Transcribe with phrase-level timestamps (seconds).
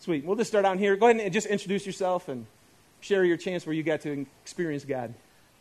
[0.00, 0.24] Sweet.
[0.24, 0.96] We'll just start out here.
[0.96, 2.46] Go ahead and just introduce yourself and
[3.02, 5.12] share your chance where you got to experience God.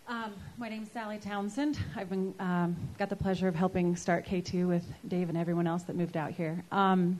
[0.07, 1.77] Um, my name's Sally Townsend.
[1.93, 5.83] I've been um, got the pleasure of helping start K2 with Dave and everyone else
[5.83, 6.63] that moved out here.
[6.71, 7.19] Um,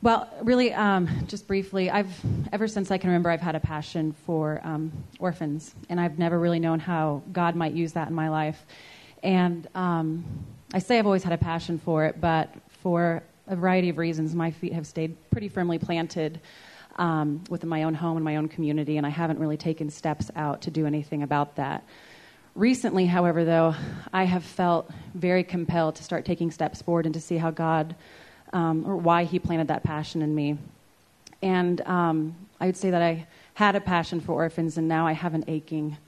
[0.00, 2.18] well, really, um, just briefly, I've
[2.50, 6.38] ever since I can remember, I've had a passion for um, orphans, and I've never
[6.38, 8.64] really known how God might use that in my life.
[9.22, 10.24] And um,
[10.72, 14.34] I say I've always had a passion for it, but for a variety of reasons,
[14.34, 16.40] my feet have stayed pretty firmly planted
[16.96, 20.30] um, within my own home and my own community, and I haven't really taken steps
[20.34, 21.84] out to do anything about that.
[22.54, 23.74] Recently, however, though,
[24.12, 27.94] I have felt very compelled to start taking steps forward and to see how God
[28.52, 30.58] um, or why He planted that passion in me.
[31.42, 35.12] And um, I would say that I had a passion for orphans, and now I
[35.12, 35.98] have an aching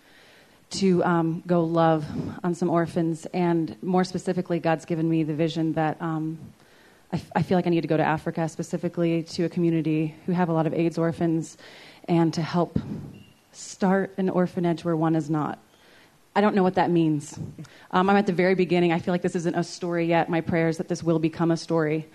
[0.70, 2.06] to um, go love
[2.42, 3.26] on some orphans.
[3.32, 6.38] And more specifically, God's given me the vision that um,
[7.12, 10.14] I, f- I feel like I need to go to Africa, specifically to a community
[10.26, 11.56] who have a lot of AIDS orphans,
[12.06, 12.78] and to help
[13.52, 15.58] start an orphanage where one is not.
[16.36, 17.38] I don't know what that means.
[17.90, 18.92] Um, I'm at the very beginning.
[18.92, 20.28] I feel like this isn't a story yet.
[20.28, 22.06] My prayer is that this will become a story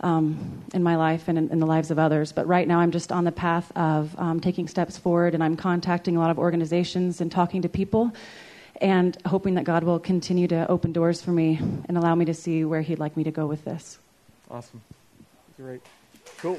[0.00, 2.32] um, in my life and in, in, the lives of others.
[2.32, 5.56] But right now, I'm just on the path of um, taking steps forward, and I'm
[5.56, 8.12] contacting a lot of organizations and talking to people,
[8.80, 12.34] and hoping that God will continue to open doors for me and allow me to
[12.34, 13.98] see where He'd like me to go with this.
[14.50, 14.80] Awesome.
[15.56, 15.80] Great.
[16.38, 16.58] Cool.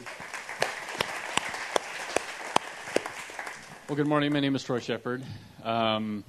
[3.88, 4.34] Well, good morning.
[4.34, 5.24] My name is Troy Shepard.
[5.64, 6.26] Um,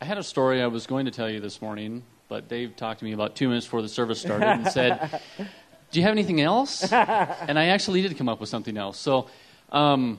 [0.00, 2.98] I had a story I was going to tell you this morning, but Dave talked
[3.00, 5.20] to me about two minutes before the service started and said,
[5.90, 6.92] Do you have anything else?
[6.92, 8.98] and I actually did come up with something else.
[8.98, 9.28] So,
[9.70, 10.18] um,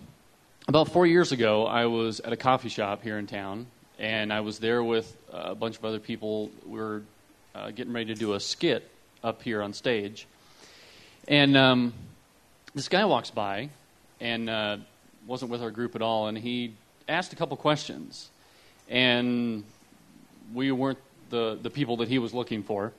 [0.70, 4.40] about four years ago, I was at a coffee shop here in town, and I
[4.40, 6.52] was there with a bunch of other people.
[6.66, 7.02] We were
[7.54, 8.90] uh, getting ready to do a skit
[9.24, 10.26] up here on stage.
[11.30, 11.94] And um,
[12.74, 13.70] this guy walks by
[14.20, 14.78] and uh,
[15.28, 16.74] wasn't with our group at all, and he
[17.08, 18.30] asked a couple questions.
[18.90, 19.64] And
[20.56, 20.98] we weren't
[21.30, 22.92] the, the people that he was looking for.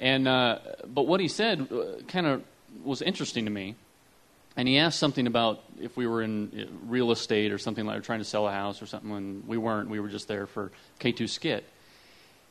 [0.00, 0.58] And, uh,
[0.92, 2.42] but what he said uh, kind of
[2.84, 3.76] was interesting to me.
[4.56, 8.02] And he asked something about if we were in uh, real estate or something like
[8.02, 9.88] trying to sell a house or something when we weren't.
[9.88, 11.64] We were just there for K2 Skit.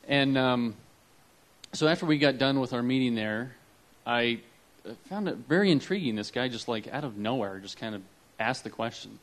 [0.08, 0.74] And um,
[1.74, 3.54] so after we got done with our meeting there,
[4.06, 4.40] I
[5.08, 6.16] found it very intriguing.
[6.16, 8.02] This guy just like out of nowhere just kind of
[8.38, 9.18] asked the question.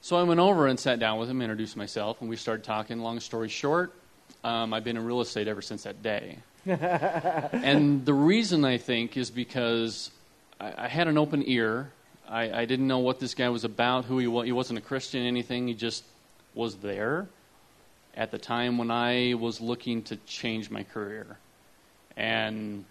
[0.00, 2.98] So I went over and sat down with him, introduced myself, and we started talking.
[2.98, 3.92] Long story short,
[4.42, 6.38] um, I've been in real estate ever since that day.
[6.66, 10.10] and the reason I think is because
[10.60, 11.92] I, I had an open ear.
[12.28, 14.46] I, I, didn't know what this guy was about, who he was.
[14.46, 15.68] He wasn't a Christian, anything.
[15.68, 16.04] He just
[16.54, 17.26] was there
[18.16, 21.38] at the time when I was looking to change my career.
[22.16, 22.84] And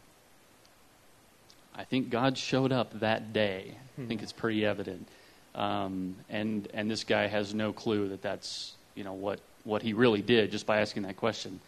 [1.75, 3.75] I think God showed up that day.
[3.97, 4.23] I think hmm.
[4.23, 5.07] it's pretty evident.
[5.55, 9.93] Um, and and this guy has no clue that that's you know what what he
[9.93, 11.59] really did just by asking that question.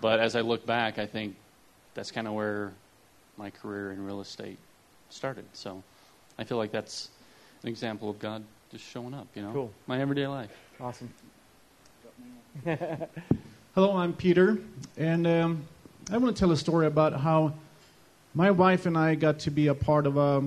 [0.00, 1.36] But as I look back, I think
[1.94, 2.72] that's kind of where
[3.36, 4.58] my career in real estate
[5.10, 5.44] started.
[5.52, 5.82] So
[6.38, 7.08] I feel like that's
[7.62, 9.26] an example of God just showing up.
[9.34, 9.72] You know, cool.
[9.86, 10.50] my everyday life.
[10.80, 11.12] Awesome.
[13.74, 14.58] Hello, I'm Peter,
[14.96, 15.62] and um,
[16.10, 17.52] I want to tell a story about how
[18.34, 20.44] my wife and I got to be a part of a,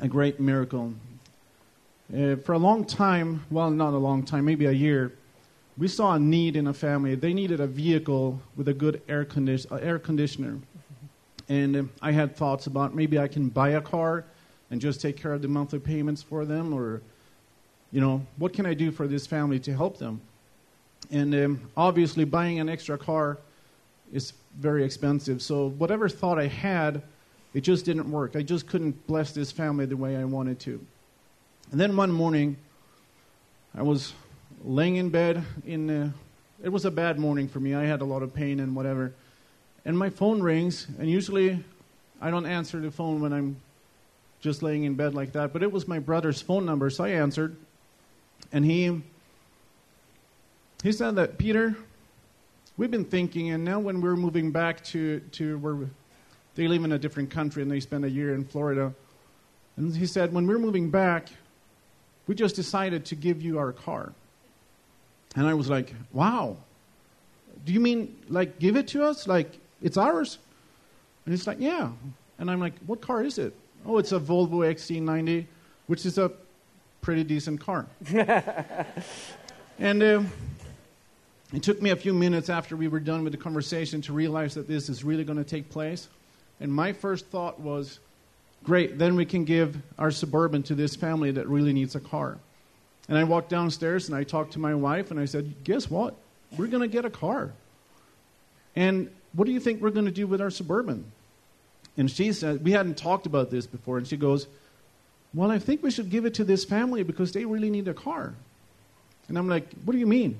[0.00, 0.92] a great miracle.
[2.14, 5.12] Uh, for a long time, well, not a long time, maybe a year,
[5.78, 7.14] we saw a need in a family.
[7.14, 10.58] They needed a vehicle with a good air, condi- uh, air conditioner.
[11.48, 14.24] And uh, I had thoughts about maybe I can buy a car
[14.70, 17.00] and just take care of the monthly payments for them, or,
[17.90, 20.20] you know, what can I do for this family to help them?
[21.10, 23.38] And um, obviously, buying an extra car
[24.12, 25.42] is very expensive.
[25.42, 27.02] So whatever thought I had,
[27.54, 28.36] it just didn't work.
[28.36, 30.84] I just couldn't bless this family the way I wanted to.
[31.70, 32.56] And then one morning,
[33.74, 34.14] I was
[34.64, 35.44] laying in bed.
[35.66, 36.10] In uh,
[36.62, 37.74] it was a bad morning for me.
[37.74, 39.12] I had a lot of pain and whatever.
[39.84, 41.62] And my phone rings, and usually
[42.20, 43.56] I don't answer the phone when I'm
[44.40, 45.52] just laying in bed like that.
[45.52, 47.56] But it was my brother's phone number, so I answered,
[48.52, 49.02] and he
[50.82, 51.76] he said that Peter,
[52.78, 55.76] we've been thinking, and now when we're moving back to, to where
[56.54, 58.94] they live in a different country and they spend a year in Florida,
[59.76, 61.28] and he said, when we're moving back,
[62.26, 64.12] we just decided to give you our car.
[65.36, 66.56] And I was like, wow.
[67.64, 69.26] Do you mean like give it to us?
[69.26, 70.38] Like it's ours?
[71.24, 71.90] And he's like, yeah.
[72.38, 73.54] And I'm like, what car is it?
[73.84, 75.46] Oh, it's a Volvo XC90,
[75.86, 76.32] which is a
[77.00, 77.86] pretty decent car.
[79.78, 80.22] and uh,
[81.52, 84.54] it took me a few minutes after we were done with the conversation to realize
[84.54, 86.08] that this is really going to take place.
[86.60, 88.00] And my first thought was,
[88.64, 92.38] great, then we can give our suburban to this family that really needs a car.
[93.08, 96.14] And I walked downstairs and I talked to my wife and I said, Guess what?
[96.56, 97.52] We're going to get a car.
[98.76, 101.10] And what do you think we're going to do with our suburban?
[101.96, 103.96] And she said, We hadn't talked about this before.
[103.96, 104.46] And she goes,
[105.32, 107.94] Well, I think we should give it to this family because they really need a
[107.94, 108.34] car.
[109.28, 110.38] And I'm like, What do you mean?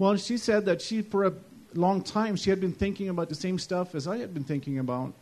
[0.00, 1.34] Well, she said that she, for a
[1.74, 4.78] long time, she had been thinking about the same stuff as I had been thinking
[4.78, 5.12] about.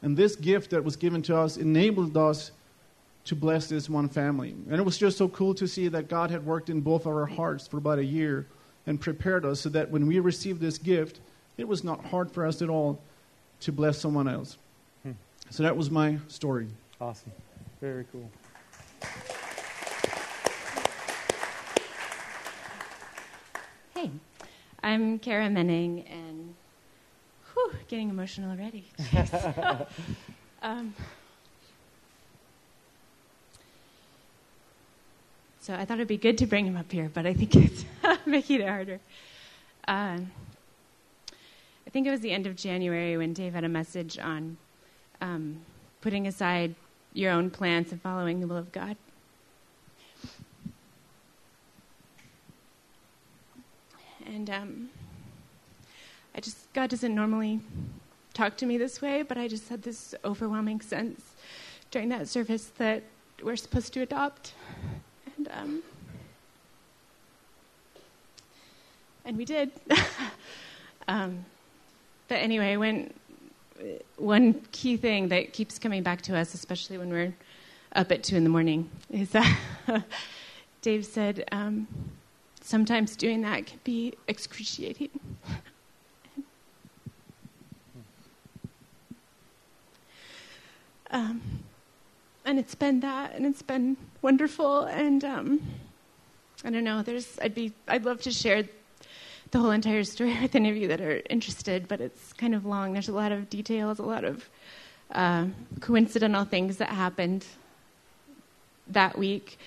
[0.00, 2.52] And this gift that was given to us enabled us
[3.26, 4.56] to bless this one family.
[4.70, 7.12] And it was just so cool to see that God had worked in both of
[7.12, 8.46] our hearts for about a year
[8.86, 11.20] and prepared us so that when we received this gift,
[11.58, 12.98] it was not hard for us at all
[13.60, 14.56] to bless someone else.
[15.02, 15.12] Hmm.
[15.50, 16.66] So that was my story.
[16.98, 17.32] Awesome.
[17.78, 18.30] Very cool.
[24.00, 24.10] Hey,
[24.82, 26.54] I'm Kara Menning, and
[27.52, 28.86] whew, getting emotional already.
[30.62, 30.94] um,
[35.60, 37.84] so I thought it'd be good to bring him up here, but I think it's
[38.26, 39.00] making it harder.
[39.86, 40.30] Um,
[41.86, 44.56] I think it was the end of January when Dave had a message on
[45.20, 45.60] um,
[46.00, 46.74] putting aside
[47.12, 48.96] your own plans and following the will of God.
[54.30, 54.90] And um,
[56.36, 57.58] I just, God doesn't normally
[58.32, 61.20] talk to me this way, but I just had this overwhelming sense
[61.90, 63.02] during that service that
[63.42, 64.52] we're supposed to adopt.
[65.36, 65.82] And, um,
[69.24, 69.72] and we did.
[71.08, 71.44] um,
[72.28, 73.12] but anyway, when
[74.16, 77.34] one key thing that keeps coming back to us, especially when we're
[77.96, 79.58] up at two in the morning, is that
[80.82, 81.88] Dave said um,
[82.60, 85.10] sometimes doing that can be excruciating.
[91.10, 91.40] Um,
[92.44, 94.82] and it's been that, and it's been wonderful.
[94.82, 95.60] And um,
[96.64, 97.02] I don't know.
[97.02, 98.64] There's, I'd be, I'd love to share
[99.50, 102.64] the whole entire story with any of you that are interested, but it's kind of
[102.64, 102.92] long.
[102.92, 104.48] There's a lot of details, a lot of
[105.12, 105.46] uh,
[105.80, 107.44] coincidental things that happened
[108.86, 109.58] that week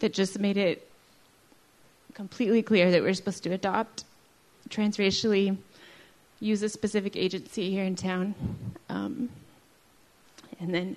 [0.00, 0.87] that just made it
[2.18, 4.02] completely clear that we're supposed to adopt
[4.70, 5.56] transracially,
[6.40, 8.34] use a specific agency here in town.
[8.88, 9.28] Um,
[10.58, 10.96] and then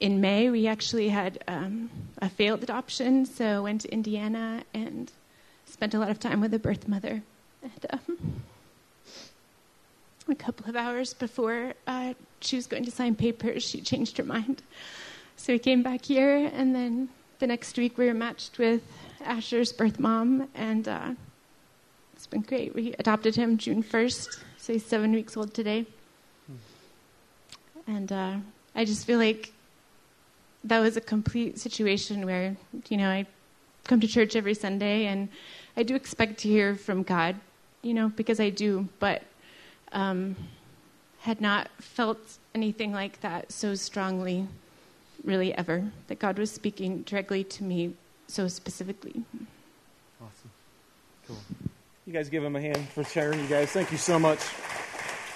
[0.00, 1.90] in May, we actually had um,
[2.22, 5.12] a failed adoption, so went to Indiana and
[5.66, 7.22] spent a lot of time with the birth mother.
[7.62, 8.42] And um,
[10.30, 14.24] a couple of hours before uh, she was going to sign papers, she changed her
[14.24, 14.62] mind.
[15.36, 18.82] So we came back here, and then the next week we were matched with
[19.24, 21.14] Asher's birth mom, and uh,
[22.14, 22.74] it's been great.
[22.74, 25.86] We adopted him June 1st, so he's seven weeks old today.
[27.86, 28.36] And uh,
[28.74, 29.52] I just feel like
[30.64, 32.56] that was a complete situation where,
[32.88, 33.26] you know, I
[33.84, 35.28] come to church every Sunday and
[35.76, 37.36] I do expect to hear from God,
[37.82, 39.22] you know, because I do, but
[39.92, 40.36] um,
[41.20, 42.18] had not felt
[42.54, 44.46] anything like that so strongly,
[45.24, 47.94] really ever, that God was speaking directly to me
[48.28, 49.22] so specifically.
[50.20, 50.50] Awesome.
[51.26, 51.36] Cool.
[52.06, 53.70] You guys give him a hand for sharing, you guys.
[53.70, 54.38] Thank you so much.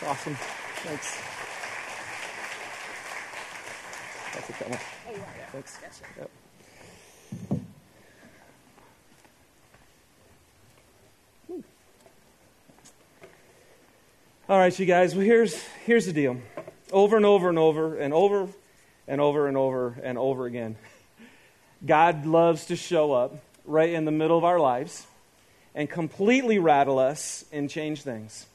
[0.06, 0.36] Awesome.
[0.84, 1.20] Thanks.
[4.34, 4.78] I'll take that one.
[5.08, 5.46] Oh, yeah.
[5.52, 5.78] Thanks.
[6.18, 6.30] Yep.
[14.48, 15.14] All right, you guys.
[15.14, 16.36] Well, here's here's the deal.
[16.90, 18.48] Over and over and over and over
[19.08, 20.76] and over and over and over again.
[21.84, 25.06] God loves to show up right in the middle of our lives
[25.74, 28.46] and completely rattle us and change things.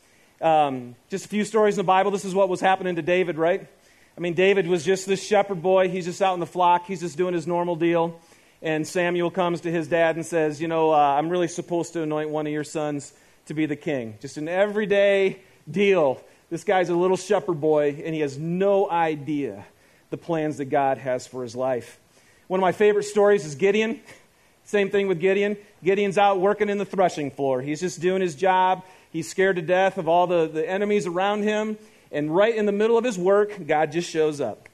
[0.42, 2.12] Um, just a few stories in the Bible.
[2.12, 3.68] This is what was happening to David, right?
[4.16, 5.90] I mean, David was just this shepherd boy.
[5.90, 6.86] He's just out in the flock.
[6.86, 8.20] He's just doing his normal deal.
[8.62, 12.04] And Samuel comes to his dad and says, You know, uh, I'm really supposed to
[12.04, 13.14] anoint one of your sons
[13.48, 14.18] to be the king.
[14.22, 16.22] Just an everyday deal.
[16.50, 19.66] This guy's a little shepherd boy, and he has no idea
[20.10, 22.00] the plans that God has for his life.
[22.48, 24.02] One of my favorite stories is Gideon.
[24.66, 25.58] Same thing with Gideon.
[25.84, 27.62] Gideon's out working in the threshing floor.
[27.62, 28.84] He's just doing his job.
[29.12, 31.78] He's scared to death of all the, the enemies around him.
[32.12, 34.68] And right in the middle of his work, God just shows up.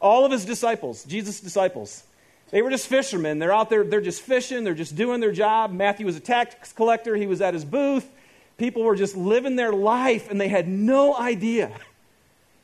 [0.00, 2.04] All of his disciples, Jesus' disciples,
[2.50, 3.38] they were just fishermen.
[3.38, 5.72] They're out there, they're just fishing, they're just doing their job.
[5.72, 8.08] Matthew was a tax collector, he was at his booth.
[8.56, 11.70] People were just living their life, and they had no idea.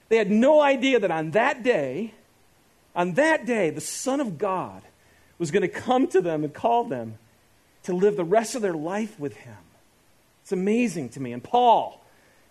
[0.08, 2.12] They had no idea that on that day,
[2.94, 4.82] on that day, the Son of God
[5.38, 7.18] was going to come to them and call them
[7.84, 9.56] to live the rest of their life with him.
[10.42, 11.32] It's amazing to me.
[11.32, 12.00] And Paul,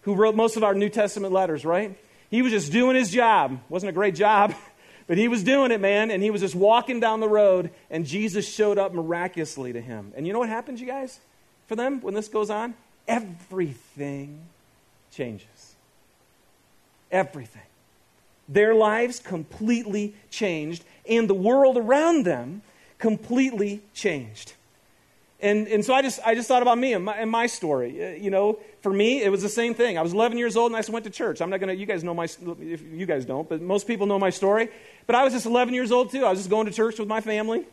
[0.02, 1.98] who wrote most of our New Testament letters, right?
[2.30, 3.60] He was just doing his job.
[3.70, 4.54] Wasn't a great job.
[5.08, 8.06] but he was doing it, man, and he was just walking down the road, and
[8.06, 10.14] Jesus showed up miraculously to him.
[10.16, 11.20] And you know what happens, you guys,
[11.68, 12.74] for them when this goes on?
[13.08, 14.40] Everything
[15.12, 15.76] changes.
[17.12, 17.62] Everything.
[18.50, 22.62] Their lives completely changed, and the world around them
[23.00, 24.54] completely changed.
[25.44, 28.02] And, and so I just, I just thought about me and my, and my story.
[28.02, 29.98] Uh, you know, for me, it was the same thing.
[29.98, 31.42] I was 11 years old and I just went to church.
[31.42, 34.08] I'm not going to, you guys know my, if you guys don't, but most people
[34.08, 34.70] know my story.
[35.06, 36.26] But I was just 11 years old too.
[36.26, 37.66] I was just going to church with my family.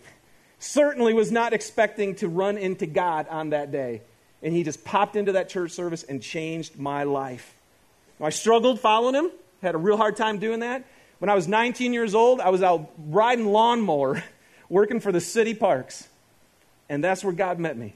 [0.58, 4.02] Certainly was not expecting to run into God on that day.
[4.42, 7.54] And he just popped into that church service and changed my life.
[8.20, 9.30] I struggled following him,
[9.62, 10.84] had a real hard time doing that.
[11.18, 14.24] When I was 19 years old, I was out riding lawnmower,
[14.68, 16.08] working for the city parks.
[16.88, 17.94] And that's where God met me.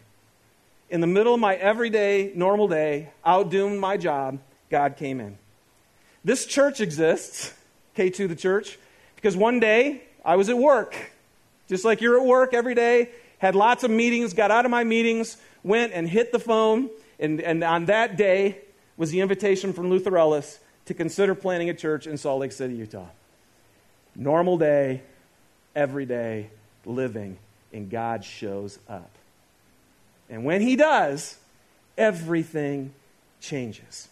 [0.91, 4.39] In the middle of my everyday, normal day, out doing my job,
[4.71, 5.39] God came in.
[6.25, 7.53] This church exists,
[7.97, 8.79] K2 the church,
[9.17, 10.95] because one day I was at work,
[11.69, 14.85] just like you're at work every day, had lots of meetings, got out of my
[14.85, 18.59] meetings, went and hit the phone, and, and on that day
[18.97, 22.75] was the invitation from Luther Ellis to consider planting a church in Salt Lake City,
[22.75, 23.07] Utah.
[24.15, 25.03] Normal day,
[25.75, 26.51] every day,
[26.85, 27.39] living
[27.73, 29.11] and God shows up.
[30.31, 31.37] And when He does,
[31.99, 32.95] everything
[33.41, 34.09] changes.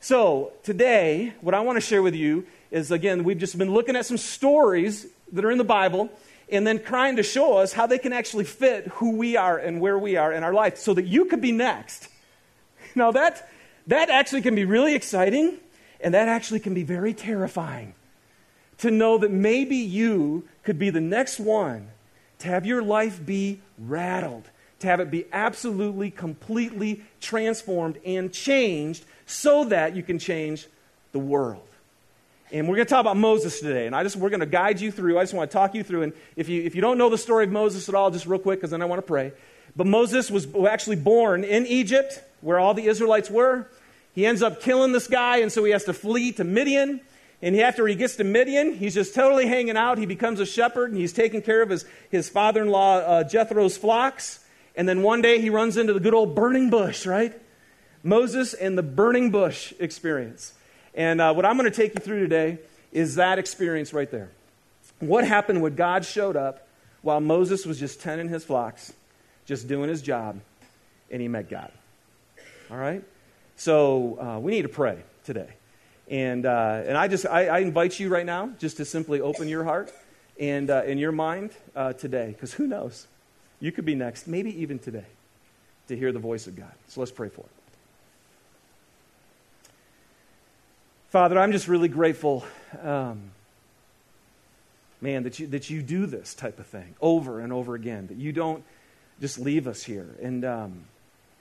[0.00, 3.96] So, today, what I want to share with you is again, we've just been looking
[3.96, 6.10] at some stories that are in the Bible
[6.50, 9.80] and then trying to show us how they can actually fit who we are and
[9.80, 12.08] where we are in our life so that you could be next.
[12.96, 13.48] Now, that,
[13.86, 15.58] that actually can be really exciting
[16.02, 17.94] and that actually can be very terrifying
[18.78, 21.88] to know that maybe you could be the next one
[22.38, 29.04] to have your life be rattled, to have it be absolutely, completely transformed and changed
[29.26, 30.66] so that you can change
[31.12, 31.66] the world.
[32.52, 33.86] And we're going to talk about Moses today.
[33.86, 35.18] And I just, we're going to guide you through.
[35.18, 36.02] I just want to talk you through.
[36.02, 38.40] And if you, if you don't know the story of Moses at all, just real
[38.40, 39.32] quick, because then I want to pray.
[39.76, 43.68] But Moses was actually born in Egypt, where all the Israelites were.
[44.20, 47.00] He ends up killing this guy, and so he has to flee to Midian.
[47.40, 49.96] And after he gets to Midian, he's just totally hanging out.
[49.96, 53.24] He becomes a shepherd, and he's taking care of his, his father in law uh,
[53.24, 54.44] Jethro's flocks.
[54.76, 57.32] And then one day he runs into the good old burning bush, right?
[58.02, 60.52] Moses and the burning bush experience.
[60.94, 62.58] And uh, what I'm going to take you through today
[62.92, 64.28] is that experience right there.
[64.98, 66.68] What happened when God showed up
[67.00, 68.92] while Moses was just tending his flocks,
[69.46, 70.38] just doing his job,
[71.10, 71.72] and he met God?
[72.70, 73.02] All right?
[73.60, 75.50] So uh, we need to pray today.
[76.08, 79.48] And, uh, and I just I, I, invite you right now just to simply open
[79.48, 79.92] your heart
[80.40, 83.06] and uh, in your mind uh, today, because who knows?
[83.60, 85.04] You could be next, maybe even today,
[85.88, 86.72] to hear the voice of God.
[86.88, 87.50] So let's pray for it.
[91.10, 92.46] Father, I'm just really grateful,
[92.80, 93.30] um,
[95.02, 98.16] man, that you, that you do this type of thing over and over again, that
[98.16, 98.64] you don't
[99.20, 100.16] just leave us here.
[100.22, 100.84] And um,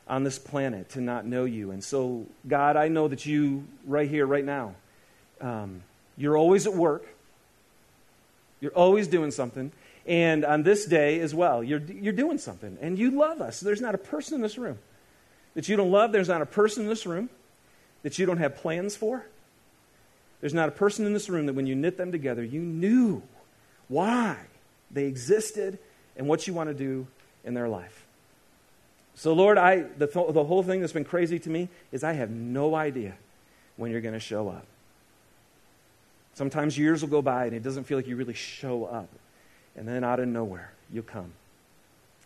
[0.09, 1.71] on this planet to not know you.
[1.71, 4.73] And so, God, I know that you, right here, right now,
[5.39, 5.83] um,
[6.17, 7.07] you're always at work.
[8.59, 9.71] You're always doing something.
[10.05, 12.77] And on this day as well, you're, you're doing something.
[12.81, 13.59] And you love us.
[13.59, 14.79] There's not a person in this room
[15.53, 16.11] that you don't love.
[16.11, 17.29] There's not a person in this room
[18.01, 19.25] that you don't have plans for.
[20.41, 23.21] There's not a person in this room that when you knit them together, you knew
[23.87, 24.37] why
[24.89, 25.77] they existed
[26.17, 27.07] and what you want to do
[27.43, 28.05] in their life.
[29.19, 32.13] So, Lord, I, the, th- the whole thing that's been crazy to me is I
[32.13, 33.15] have no idea
[33.75, 34.65] when you're going to show up.
[36.35, 39.09] Sometimes years will go by and it doesn't feel like you really show up.
[39.75, 41.33] And then out of nowhere, you'll come.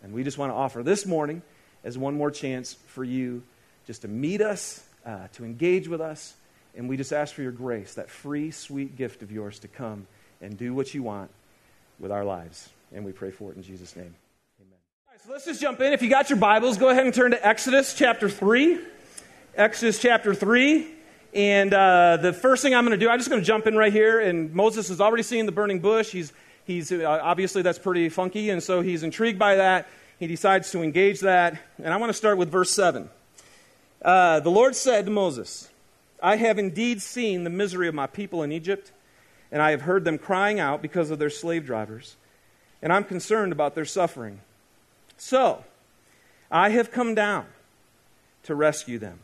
[0.03, 1.41] And we just want to offer this morning
[1.83, 3.41] as one more chance for you
[3.87, 6.35] just to meet us, uh, to engage with us.
[6.77, 10.05] And we just ask for your grace, that free, sweet gift of yours to come
[10.41, 11.31] and do what you want
[11.99, 12.69] with our lives.
[12.93, 14.13] And we pray for it in Jesus' name
[15.25, 15.93] so let's just jump in.
[15.93, 18.77] If you got your Bibles, go ahead and turn to Exodus chapter 3.
[19.55, 20.85] Exodus chapter 3.
[21.33, 23.77] And uh, the first thing I'm going to do, I'm just going to jump in
[23.77, 24.19] right here.
[24.19, 26.11] And Moses has already seen the burning bush.
[26.11, 26.33] He's,
[26.65, 29.87] he's uh, obviously that's pretty funky, and so he's intrigued by that.
[30.19, 31.57] He decides to engage that.
[31.81, 33.09] And I want to start with verse 7.
[34.01, 35.69] Uh, the Lord said to Moses,
[36.21, 38.91] I have indeed seen the misery of my people in Egypt,
[39.53, 42.17] and I have heard them crying out because of their slave drivers,
[42.81, 44.41] and I'm concerned about their suffering.
[45.25, 45.63] So,
[46.51, 47.45] I have come down
[48.43, 49.21] to rescue them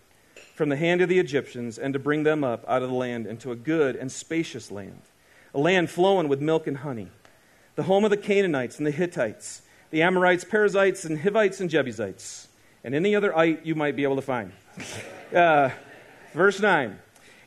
[0.55, 3.27] from the hand of the Egyptians and to bring them up out of the land
[3.27, 5.01] into a good and spacious land,
[5.53, 7.09] a land flowing with milk and honey,
[7.75, 12.47] the home of the Canaanites and the Hittites, the Amorites, Perizzites, and Hivites and Jebusites,
[12.85, 14.53] and any other ite you might be able to find.
[15.35, 15.69] Uh,
[16.33, 16.97] verse 9.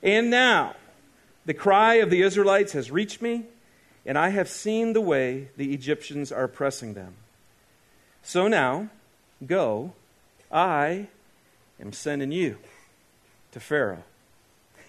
[0.05, 0.77] And now
[1.47, 3.47] the cry of the Israelites has reached me
[4.07, 7.17] and I have seen the way the Egyptians are oppressing them.
[8.23, 8.89] So now,
[9.45, 9.93] go,
[10.51, 11.09] I
[11.81, 12.59] am sending you
[13.53, 14.05] to Pharaoh.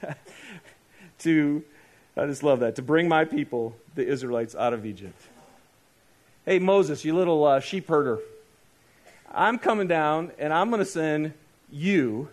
[1.20, 1.64] to,
[2.16, 5.20] I just love that, to bring my people, the Israelites, out of Egypt.
[6.46, 8.20] Hey, Moses, you little uh, sheep herder,
[9.32, 11.34] I'm coming down and I'm going to send
[11.72, 12.30] you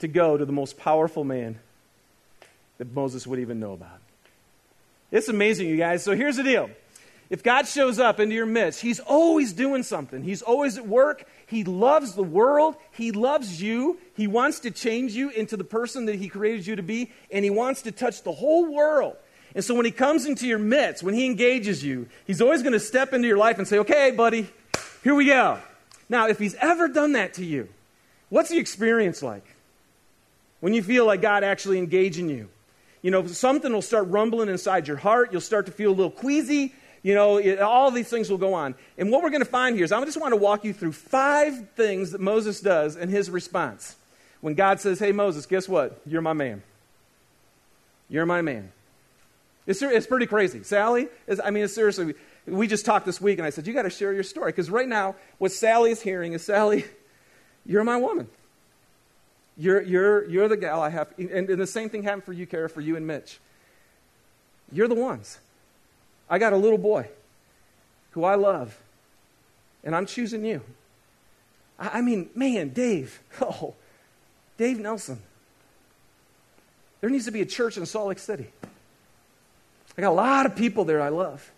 [0.00, 1.58] to go to the most powerful man
[2.76, 4.00] that Moses would even know about.
[5.10, 6.02] It's amazing, you guys.
[6.02, 6.70] So here's the deal.
[7.30, 10.22] If God shows up into your midst, He's always doing something.
[10.22, 11.28] He's always at work.
[11.46, 12.76] He loves the world.
[12.90, 13.98] He loves you.
[14.14, 17.44] He wants to change you into the person that He created you to be, and
[17.44, 19.16] He wants to touch the whole world.
[19.54, 22.72] And so when He comes into your midst, when He engages you, He's always going
[22.72, 24.48] to step into your life and say, Okay, buddy,
[25.04, 25.58] here we go.
[26.08, 27.68] Now, if He's ever done that to you,
[28.30, 29.44] what's the experience like?
[30.60, 32.48] When you feel like God actually engaging you?
[33.02, 35.30] You know, something will start rumbling inside your heart.
[35.30, 36.74] You'll start to feel a little queasy.
[37.08, 38.74] You know, all these things will go on.
[38.98, 40.92] And what we're going to find here is I just want to walk you through
[40.92, 43.96] five things that Moses does in his response.
[44.42, 46.02] When God says, Hey, Moses, guess what?
[46.04, 46.62] You're my man.
[48.10, 48.72] You're my man.
[49.66, 50.62] It's, it's pretty crazy.
[50.64, 52.12] Sally, is, I mean, seriously,
[52.44, 54.52] we just talked this week and I said, You got to share your story.
[54.52, 56.84] Because right now, what Sally is hearing is, Sally,
[57.64, 58.28] you're my woman.
[59.56, 61.08] You're, you're, you're the gal I have.
[61.16, 63.38] And, and the same thing happened for you, Kara, for you and Mitch.
[64.70, 65.38] You're the ones.
[66.30, 67.08] I got a little boy
[68.10, 68.76] who I love,
[69.84, 70.62] and I'm choosing you.
[71.78, 73.20] I, I mean, man, Dave.
[73.40, 73.74] Oh,
[74.56, 75.20] Dave Nelson.
[77.00, 78.48] There needs to be a church in Salt Lake City.
[79.96, 81.50] I got a lot of people there I love.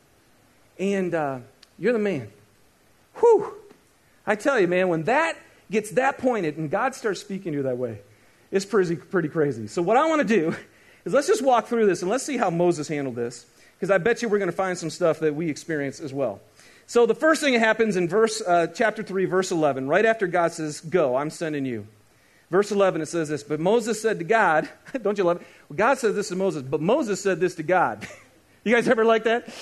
[0.78, 1.38] And uh,
[1.78, 2.30] you're the man.
[3.16, 3.54] Whew.
[4.26, 5.36] I tell you, man, when that
[5.70, 8.00] gets that pointed and God starts speaking to you that way,
[8.50, 9.66] it's pretty, pretty crazy.
[9.66, 10.54] So, what I want to do
[11.04, 13.46] is let's just walk through this and let's see how Moses handled this,
[13.80, 16.42] because I bet you we're going to find some stuff that we experience as well.
[16.86, 20.26] So, the first thing that happens in verse, uh, chapter 3, verse 11, right after
[20.26, 21.86] God says, Go, I'm sending you.
[22.50, 24.68] Verse 11, it says this But Moses said to God,
[25.02, 25.46] Don't you love it?
[25.68, 28.06] Well, God says this to Moses, but Moses said this to God.
[28.64, 29.54] you guys ever like that?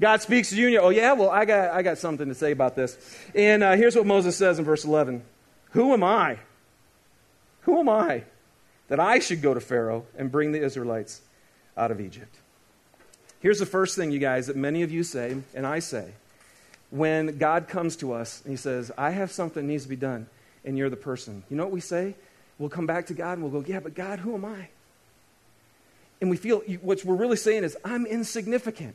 [0.00, 2.34] God speaks to you, and you oh, yeah, well, I got, I got something to
[2.34, 2.96] say about this.
[3.34, 5.22] And uh, here's what Moses says in verse 11
[5.72, 6.38] who am I?
[7.62, 8.24] Who am I
[8.88, 11.22] that I should go to Pharaoh and bring the Israelites
[11.76, 12.36] out of Egypt?
[13.42, 16.12] Here's the first thing, you guys, that many of you say, and I say.
[16.90, 19.96] When God comes to us and He says, I have something that needs to be
[19.96, 20.28] done,
[20.64, 21.42] and you're the person.
[21.50, 22.14] You know what we say?
[22.58, 24.68] We'll come back to God and we'll go, Yeah, but God, who am I?
[26.20, 28.94] And we feel, what we're really saying is, I'm insignificant.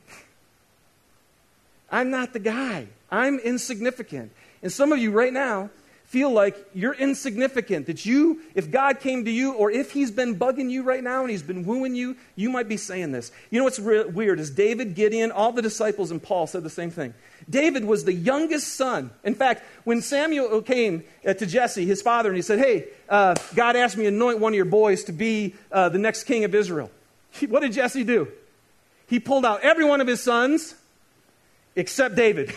[1.91, 2.87] I'm not the guy.
[3.11, 4.31] I'm insignificant.
[4.63, 5.69] And some of you right now,
[6.07, 10.39] feel like you're insignificant, that you, if God came to you, or if He's been
[10.39, 13.31] bugging you right now and He's been wooing you, you might be saying this.
[13.51, 16.69] You know what's re- weird is David, Gideon, all the disciples, and Paul said the
[16.69, 17.13] same thing.
[17.49, 19.11] David was the youngest son.
[19.25, 23.35] In fact, when Samuel came uh, to Jesse, his father, and he said, Hey, uh,
[23.53, 26.45] God asked me to anoint one of your boys to be uh, the next king
[26.45, 26.89] of Israel.
[27.49, 28.29] what did Jesse do?
[29.07, 30.73] He pulled out every one of his sons
[31.75, 32.53] except David,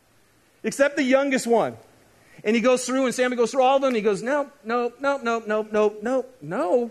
[0.62, 1.76] except the youngest one.
[2.44, 4.92] And he goes through, and Samuel goes through all of them, he goes, No, no,
[5.00, 6.90] no, no, no, no, no, no.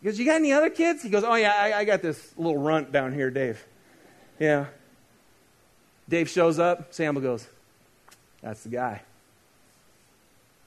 [0.00, 1.02] He goes, You got any other kids?
[1.04, 3.64] He goes, Oh, yeah, I, I got this little runt down here, Dave.
[4.40, 4.66] Yeah.
[6.08, 6.92] Dave shows up.
[6.92, 7.46] Samuel goes,
[8.42, 9.02] That's the guy.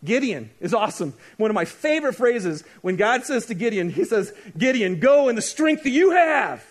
[0.05, 1.13] Gideon is awesome.
[1.37, 5.35] One of my favorite phrases when God says to Gideon, He says, Gideon, go in
[5.35, 6.65] the strength that you have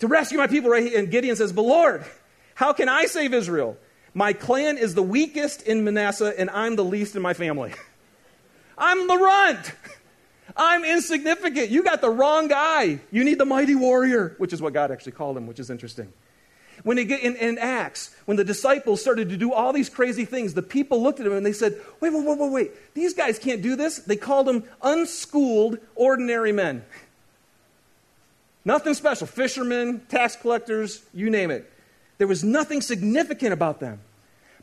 [0.00, 0.92] to rescue my people, right?
[0.94, 2.04] And Gideon says, But Lord,
[2.56, 3.76] how can I save Israel?
[4.14, 7.72] My clan is the weakest in Manasseh, and I'm the least in my family.
[8.78, 9.72] I'm the runt.
[10.56, 11.70] I'm insignificant.
[11.70, 13.00] You got the wrong guy.
[13.10, 16.12] You need the mighty warrior, which is what God actually called him, which is interesting.
[16.82, 20.24] When they get in, in Acts, when the disciples started to do all these crazy
[20.24, 22.94] things, the people looked at him and they said, Wait, wait, wait, wait, wait.
[22.94, 23.98] These guys can't do this.
[23.98, 26.84] They called them unschooled, ordinary men.
[28.64, 29.26] Nothing special.
[29.26, 31.71] Fishermen, tax collectors, you name it.
[32.18, 34.00] There was nothing significant about them.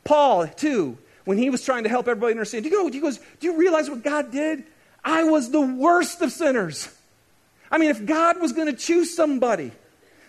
[0.03, 3.19] Paul, too, when he was trying to help everybody understand, do you, know, he goes,
[3.39, 4.63] Do you realize what God did?
[5.03, 6.93] I was the worst of sinners.
[7.71, 9.71] I mean, if God was going to choose somebody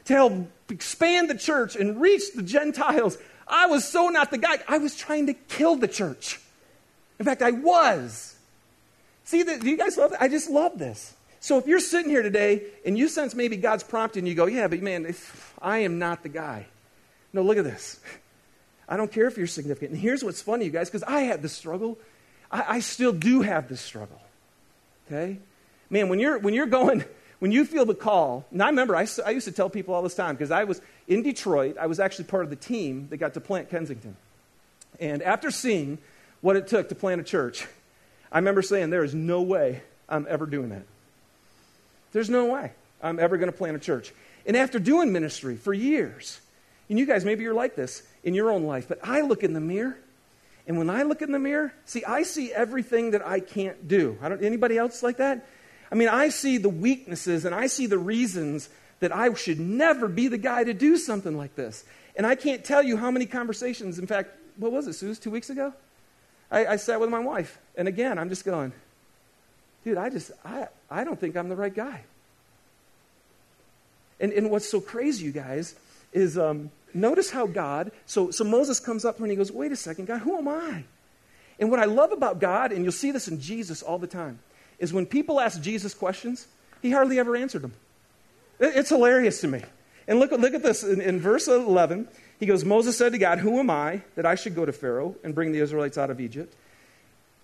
[0.05, 4.59] to help expand the church and reach the Gentiles, I was so not the guy.
[4.69, 6.41] I was trying to kill the church.
[7.19, 8.37] In fact, I was.
[9.25, 10.19] See, do you guys love it?
[10.21, 11.15] I just love this.
[11.41, 14.69] So if you're sitting here today and you sense maybe God's prompting you, go, yeah,
[14.69, 15.15] but man,
[15.61, 16.67] I am not the guy.
[17.33, 18.01] No, look at this.
[18.89, 19.93] I don't care if you're significant.
[19.93, 21.97] And here's what's funny, you guys, because I had this struggle.
[22.51, 24.21] I, I, still do have this struggle.
[25.07, 25.39] Okay?
[25.89, 27.05] Man, when you're when you're going
[27.39, 30.03] when you feel the call, and I remember I, I used to tell people all
[30.03, 33.19] this time because I was in Detroit, I was actually part of the team that
[33.19, 34.17] got to plant Kensington.
[34.99, 35.99] And after seeing
[36.41, 37.67] what it took to plant a church,
[38.33, 40.85] I remember saying, There is no way I'm ever doing that.
[42.13, 44.13] There's no way I'm ever going to plant a church.
[44.47, 46.41] And after doing ministry for years,
[46.91, 49.55] and you guys, maybe you're like this in your own life, but I look in
[49.55, 49.97] the mirror,
[50.67, 54.19] and when I look in the mirror, see, I see everything that I can't do.
[54.21, 55.47] I don't, anybody else like that?
[55.91, 58.69] I mean, I see the weaknesses and I see the reasons
[59.01, 61.85] that I should never be the guy to do something like this.
[62.15, 65.31] And I can't tell you how many conversations, in fact, what was it, Suze, two
[65.31, 65.73] weeks ago?
[66.51, 68.73] I, I sat with my wife, and again, I'm just going,
[69.85, 72.03] dude, I just, I, I don't think I'm the right guy.
[74.19, 75.75] And, and what's so crazy, you guys,
[76.13, 79.77] is um, notice how God, so, so Moses comes up and he goes, wait a
[79.77, 80.85] second, God, who am I?
[81.59, 84.39] And what I love about God, and you'll see this in Jesus all the time,
[84.79, 86.47] is when people ask Jesus questions,
[86.81, 87.75] he hardly ever answered them.
[88.59, 89.63] It's hilarious to me.
[90.09, 90.83] And look, look at this.
[90.83, 94.35] In, in verse 11, he goes, Moses said to God, Who am I that I
[94.35, 96.55] should go to Pharaoh and bring the Israelites out of Egypt?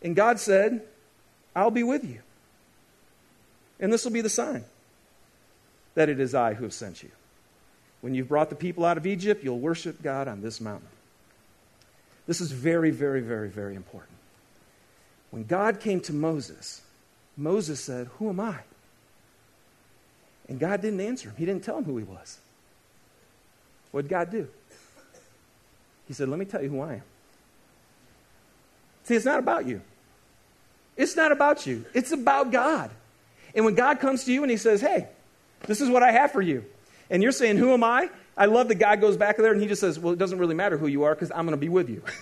[0.02, 0.82] And God said,
[1.54, 2.20] I'll be with you.
[3.78, 4.64] And this will be the sign
[5.94, 7.10] that it is I who have sent you.
[8.00, 10.88] When you've brought the people out of Egypt, you'll worship God on this mountain.
[12.26, 14.16] This is very, very, very, very important.
[15.30, 16.82] When God came to Moses,
[17.36, 18.56] Moses said, Who am I?
[20.48, 21.36] And God didn't answer him.
[21.36, 22.38] He didn't tell him who he was.
[23.90, 24.48] What did God do?
[26.06, 27.02] He said, Let me tell you who I am.
[29.04, 29.80] See, it's not about you.
[30.96, 31.84] It's not about you.
[31.94, 32.90] It's about God.
[33.54, 35.08] And when God comes to you and he says, Hey,
[35.66, 36.64] this is what I have for you.
[37.10, 38.10] And you're saying, Who am I?
[38.36, 40.54] I love that God goes back there and he just says, Well, it doesn't really
[40.54, 42.02] matter who you are because I'm going to be with you.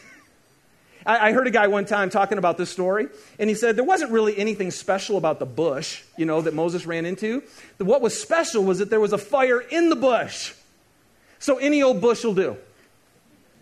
[1.07, 3.85] I, I heard a guy one time talking about this story, and he said there
[3.85, 7.43] wasn't really anything special about the bush, you know, that Moses ran into.
[7.79, 10.55] What was special was that there was a fire in the bush.
[11.39, 12.57] So any old bush will do.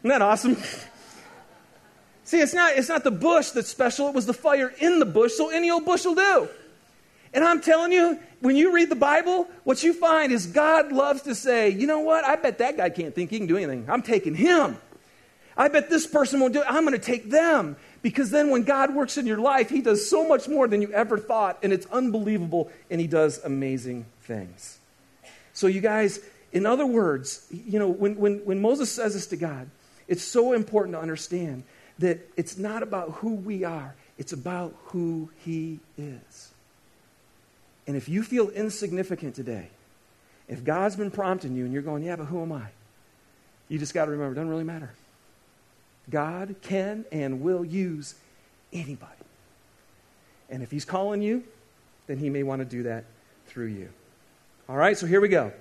[0.00, 0.56] Isn't that awesome?
[2.24, 5.06] See, it's not, it's not the bush that's special, it was the fire in the
[5.06, 6.48] bush, so any old bush will do.
[7.34, 11.22] And I'm telling you, when you read the Bible, what you find is God loves
[11.22, 12.24] to say, you know what?
[12.24, 13.86] I bet that guy can't think he can do anything.
[13.88, 14.76] I'm taking him.
[15.56, 16.66] I bet this person won't do it.
[16.68, 17.76] I'm going to take them.
[18.00, 20.92] Because then when God works in your life, He does so much more than you
[20.92, 24.78] ever thought, and it's unbelievable, and He does amazing things.
[25.52, 26.20] So, you guys,
[26.52, 29.70] in other words, you know, when, when, when Moses says this to God,
[30.08, 31.62] it's so important to understand
[31.98, 36.51] that it's not about who we are, it's about who He is.
[37.86, 39.68] And if you feel insignificant today,
[40.48, 42.66] if God's been prompting you and you're going, yeah, but who am I?
[43.68, 44.92] You just got to remember, it doesn't really matter.
[46.10, 48.14] God can and will use
[48.72, 49.12] anybody.
[50.50, 51.44] And if He's calling you,
[52.06, 53.04] then He may want to do that
[53.46, 53.88] through you.
[54.68, 55.52] All right, so here we go.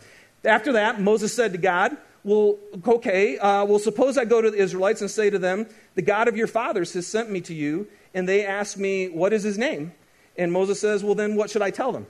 [0.44, 2.58] After that, Moses said to God, Well,
[2.88, 6.28] okay, uh, well, suppose I go to the Israelites and say to them, The God
[6.28, 9.58] of your fathers has sent me to you, and they ask me, What is his
[9.58, 9.94] name?
[10.38, 12.08] And Moses says, Well, then what should I tell them?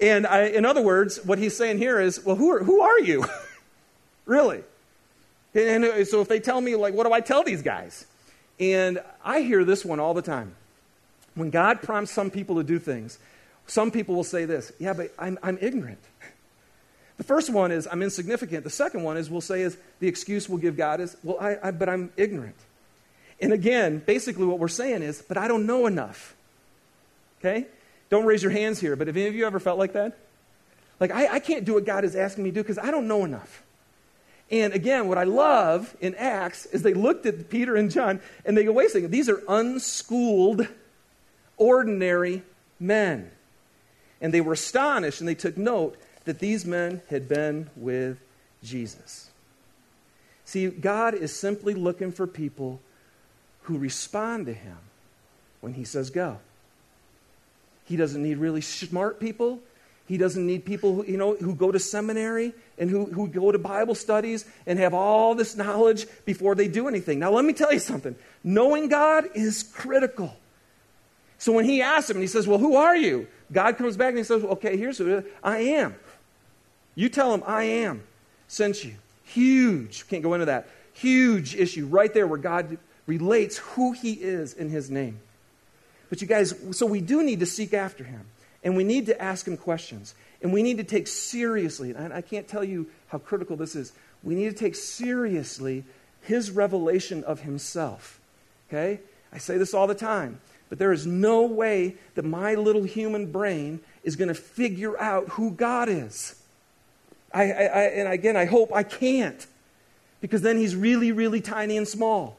[0.00, 3.00] And I, in other words, what he's saying here is, Well, who are, who are
[3.00, 3.24] you?
[4.24, 4.62] really?
[5.54, 8.06] And so if they tell me, like, what do I tell these guys?
[8.58, 10.54] And I hear this one all the time.
[11.34, 13.18] When God prompts some people to do things,
[13.66, 16.00] some people will say this, yeah, but I'm, I'm ignorant.
[17.16, 18.64] The first one is I'm insignificant.
[18.64, 21.56] The second one is we'll say is the excuse we'll give God is, well, I,
[21.62, 22.56] I, but I'm ignorant.
[23.40, 26.33] And again, basically what we're saying is, but I don't know enough.
[27.44, 27.66] Okay?
[28.08, 30.16] Don't raise your hands here, but have any of you ever felt like that?
[31.00, 33.08] Like, I, I can't do what God is asking me to do because I don't
[33.08, 33.62] know enough.
[34.50, 38.56] And again, what I love in Acts is they looked at Peter and John and
[38.56, 40.68] they go, wait a second, these are unschooled,
[41.56, 42.42] ordinary
[42.78, 43.30] men.
[44.20, 48.18] And they were astonished and they took note that these men had been with
[48.62, 49.30] Jesus.
[50.44, 52.80] See, God is simply looking for people
[53.62, 54.76] who respond to Him
[55.60, 56.38] when He says go.
[57.84, 59.60] He doesn't need really smart people.
[60.06, 63.50] He doesn't need people who, you know, who go to seminary and who, who go
[63.50, 67.18] to Bible studies and have all this knowledge before they do anything.
[67.18, 68.14] Now, let me tell you something.
[68.42, 70.36] Knowing God is critical.
[71.38, 73.26] So when he asks him and he says, Well, who are you?
[73.50, 75.94] God comes back and he says, Okay, here's who I am.
[76.94, 78.02] You tell him, I am.
[78.46, 78.94] Sent you.
[79.24, 80.06] Huge.
[80.08, 80.68] Can't go into that.
[80.92, 85.18] Huge issue right there where God relates who he is in his name.
[86.14, 88.20] But you guys, so we do need to seek after him.
[88.62, 90.14] And we need to ask him questions.
[90.42, 93.92] And we need to take seriously, and I can't tell you how critical this is,
[94.22, 95.82] we need to take seriously
[96.22, 98.20] his revelation of himself.
[98.68, 99.00] Okay?
[99.32, 100.38] I say this all the time.
[100.68, 105.30] But there is no way that my little human brain is going to figure out
[105.30, 106.40] who God is.
[107.32, 109.44] I, I, I, and again, I hope I can't,
[110.20, 112.38] because then he's really, really tiny and small.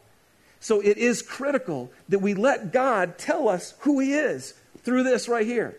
[0.65, 5.29] So it is critical that we let God tell us who he is through this
[5.29, 5.77] right here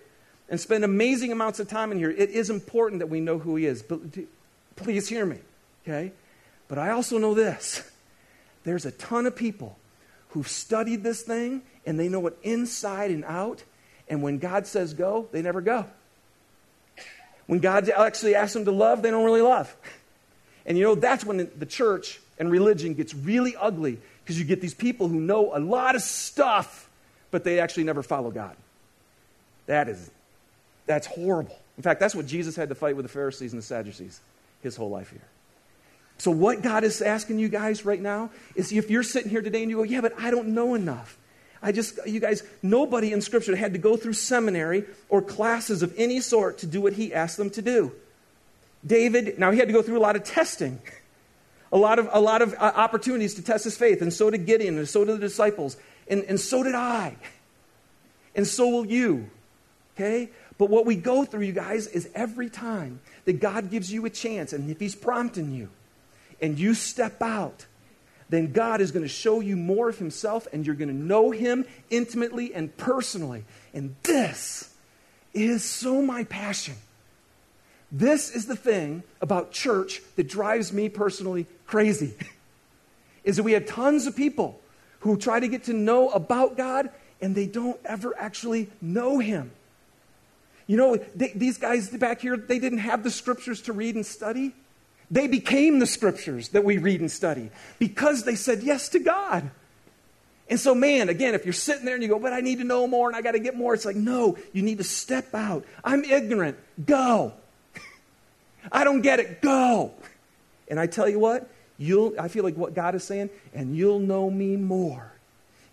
[0.48, 2.12] and spend amazing amounts of time in here.
[2.12, 3.82] It is important that we know who he is.
[3.82, 3.98] But
[4.76, 5.38] please hear me,
[5.82, 6.12] okay?
[6.68, 7.82] But I also know this
[8.62, 9.76] there's a ton of people
[10.28, 13.64] who've studied this thing and they know it inside and out.
[14.06, 15.86] And when God says go, they never go.
[17.48, 19.74] When God actually asks them to love, they don't really love.
[20.68, 24.60] And you know, that's when the church and religion gets really ugly because you get
[24.60, 26.90] these people who know a lot of stuff,
[27.30, 28.56] but they actually never follow God.
[29.66, 30.10] That is,
[30.84, 31.56] that's horrible.
[31.76, 34.20] In fact, that's what Jesus had to fight with the Pharisees and the Sadducees
[34.62, 35.22] his whole life here.
[36.18, 39.62] So, what God is asking you guys right now is if you're sitting here today
[39.62, 41.16] and you go, Yeah, but I don't know enough.
[41.62, 45.94] I just, you guys, nobody in Scripture had to go through seminary or classes of
[45.96, 47.92] any sort to do what he asked them to do.
[48.86, 50.80] David, now he had to go through a lot of testing,
[51.72, 54.46] a lot of, a lot of uh, opportunities to test his faith, and so did
[54.46, 55.76] Gideon, and so did the disciples,
[56.08, 57.16] and, and so did I,
[58.34, 59.30] and so will you.
[59.94, 60.30] Okay?
[60.58, 64.10] But what we go through, you guys, is every time that God gives you a
[64.10, 65.68] chance, and if he's prompting you,
[66.40, 67.66] and you step out,
[68.28, 71.30] then God is going to show you more of Himself and you're going to know
[71.30, 73.44] Him intimately and personally.
[73.72, 74.74] And this
[75.32, 76.74] is so my passion.
[77.92, 82.14] This is the thing about church that drives me personally crazy.
[83.24, 84.58] is that we have tons of people
[85.00, 89.50] who try to get to know about God and they don't ever actually know Him.
[90.66, 94.04] You know, they, these guys back here, they didn't have the scriptures to read and
[94.04, 94.52] study.
[95.10, 99.50] They became the scriptures that we read and study because they said yes to God.
[100.48, 102.64] And so, man, again, if you're sitting there and you go, but I need to
[102.64, 105.34] know more and I got to get more, it's like, no, you need to step
[105.34, 105.64] out.
[105.84, 106.56] I'm ignorant.
[106.84, 107.32] Go.
[108.70, 109.42] I don't get it.
[109.42, 109.92] Go.
[110.68, 111.48] And I tell you what,
[111.78, 115.12] you'll, I feel like what God is saying, and you'll know me more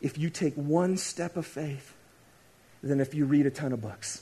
[0.02, 1.94] if you take one step of faith
[2.84, 4.22] than if you read a ton of books.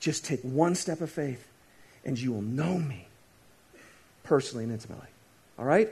[0.00, 1.46] Just take one step of faith
[2.04, 3.06] and you will know me
[4.24, 5.08] personally and intimately.
[5.58, 5.90] All right?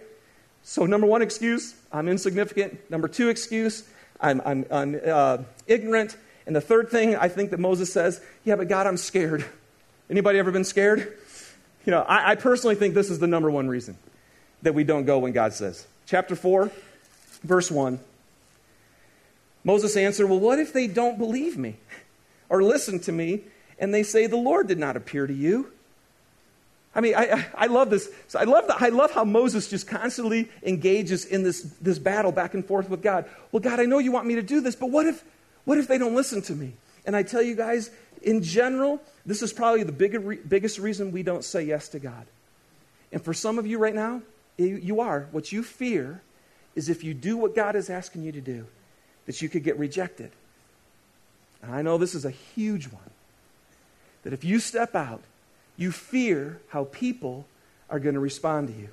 [0.63, 2.91] So, number one excuse, I'm insignificant.
[2.91, 3.89] Number two excuse,
[4.21, 6.17] I'm, I'm, I'm uh, ignorant.
[6.47, 9.45] And the third thing I think that Moses says, yeah, but God, I'm scared.
[10.11, 11.17] Anybody ever been scared?
[11.85, 13.97] You know, I, I personally think this is the number one reason
[14.63, 15.87] that we don't go when God says.
[16.07, 16.71] Chapter 4,
[17.43, 17.99] verse 1.
[19.65, 21.77] Moses answered, Well, what if they don't believe me
[22.49, 23.43] or listen to me
[23.79, 25.71] and they say, The Lord did not appear to you?
[26.95, 28.09] I mean, I, I love this.
[28.29, 32.31] So I, love the, I love how Moses just constantly engages in this, this battle
[32.31, 33.25] back and forth with God.
[33.51, 35.25] Well, God, I know you want me to do this, but what if,
[35.65, 36.75] what if they don't listen to me?
[37.05, 37.91] And I tell you guys,
[38.25, 42.27] in general, this is probably the big, biggest reason we don't say yes to God.
[43.13, 44.23] And for some of you right now,
[44.57, 45.29] you are.
[45.31, 46.23] What you fear
[46.75, 48.67] is if you do what God is asking you to do,
[49.27, 50.31] that you could get rejected.
[51.63, 53.11] And I know this is a huge one.
[54.25, 55.23] That if you step out
[55.77, 57.47] you fear how people
[57.91, 58.89] are going to respond to you.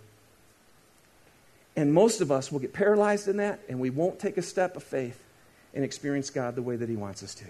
[1.75, 4.75] And most of us will get paralyzed in that, and we won't take a step
[4.75, 5.21] of faith
[5.73, 7.45] and experience God the way that He wants us to.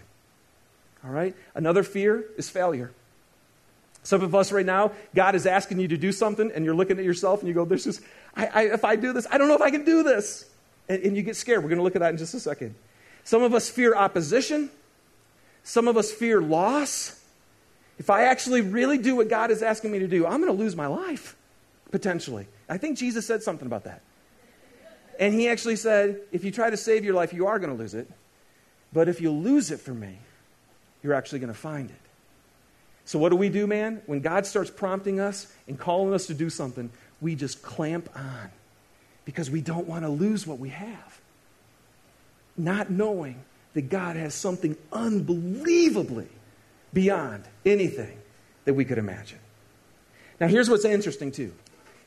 [1.04, 1.36] All right?
[1.56, 2.92] Another fear is failure.
[4.04, 6.98] Some of us right now, God is asking you to do something, and you're looking
[6.98, 8.02] at yourself and you go, This is,
[8.36, 10.50] I, I, if I do this, I don't know if I can do this.
[10.90, 11.64] And, and you get scared.
[11.64, 12.76] We're going to look at that in just a second.
[13.24, 14.72] Some of us fear opposition,
[15.64, 17.20] some of us fear loss.
[18.00, 20.58] If I actually really do what God is asking me to do, I'm going to
[20.58, 21.36] lose my life,
[21.92, 22.48] potentially.
[22.68, 24.02] I think Jesus said something about that.
[25.20, 27.78] And he actually said, if you try to save your life, you are going to
[27.78, 28.10] lose it.
[28.92, 30.18] But if you lose it for me,
[31.04, 31.96] you're actually going to find it.
[33.06, 34.02] So, what do we do, man?
[34.06, 38.50] When God starts prompting us and calling us to do something, we just clamp on
[39.26, 41.20] because we don't want to lose what we have.
[42.58, 46.28] Not knowing that God has something unbelievably
[46.94, 48.18] beyond anything
[48.66, 49.40] that we could imagine.
[50.40, 51.54] Now, here's what's interesting, too,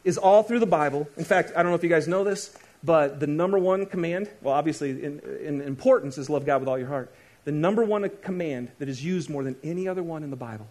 [0.05, 2.57] is all through the Bible, in fact, I don't know if you guys know this,
[2.83, 6.79] but the number one command, well, obviously in, in importance, is love God with all
[6.79, 7.15] your heart.
[7.45, 10.67] The number one command that is used more than any other one in the Bible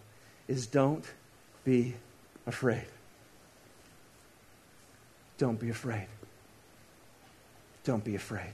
[0.48, 1.04] is don't
[1.64, 1.94] be
[2.46, 2.84] afraid.
[5.38, 6.06] Don't be afraid.
[7.84, 8.52] Don't be afraid.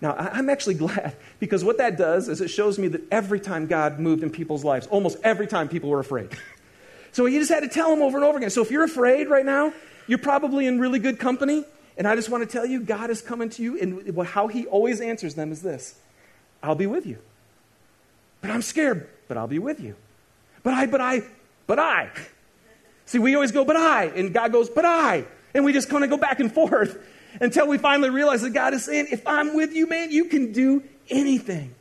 [0.00, 3.66] Now, I'm actually glad because what that does is it shows me that every time
[3.66, 6.30] God moved in people's lives, almost every time people were afraid.
[7.12, 8.50] so you just had to tell them over and over again.
[8.50, 9.72] So if you're afraid right now,
[10.06, 11.64] you're probably in really good company.
[11.96, 14.66] And I just want to tell you, God is coming to you, and how He
[14.66, 15.96] always answers them is this
[16.62, 17.18] I'll be with you.
[18.40, 19.96] But I'm scared, but I'll be with you.
[20.62, 21.22] But I, but I,
[21.66, 22.10] but I.
[23.06, 24.04] See, we always go, but I.
[24.06, 25.24] And God goes, but I.
[25.54, 26.98] And we just kind of go back and forth
[27.40, 30.52] until we finally realize that God is saying, if I'm with you, man, you can
[30.52, 31.74] do anything.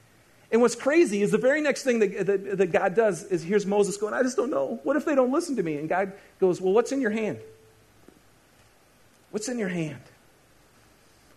[0.52, 3.65] And what's crazy is the very next thing that, that, that, God does is here's
[3.65, 4.80] Moses going, I just don't know.
[4.84, 5.78] What if they don't listen to me?
[5.78, 7.39] And God goes, Well, what's in your hand?
[9.30, 10.02] What's in your hand?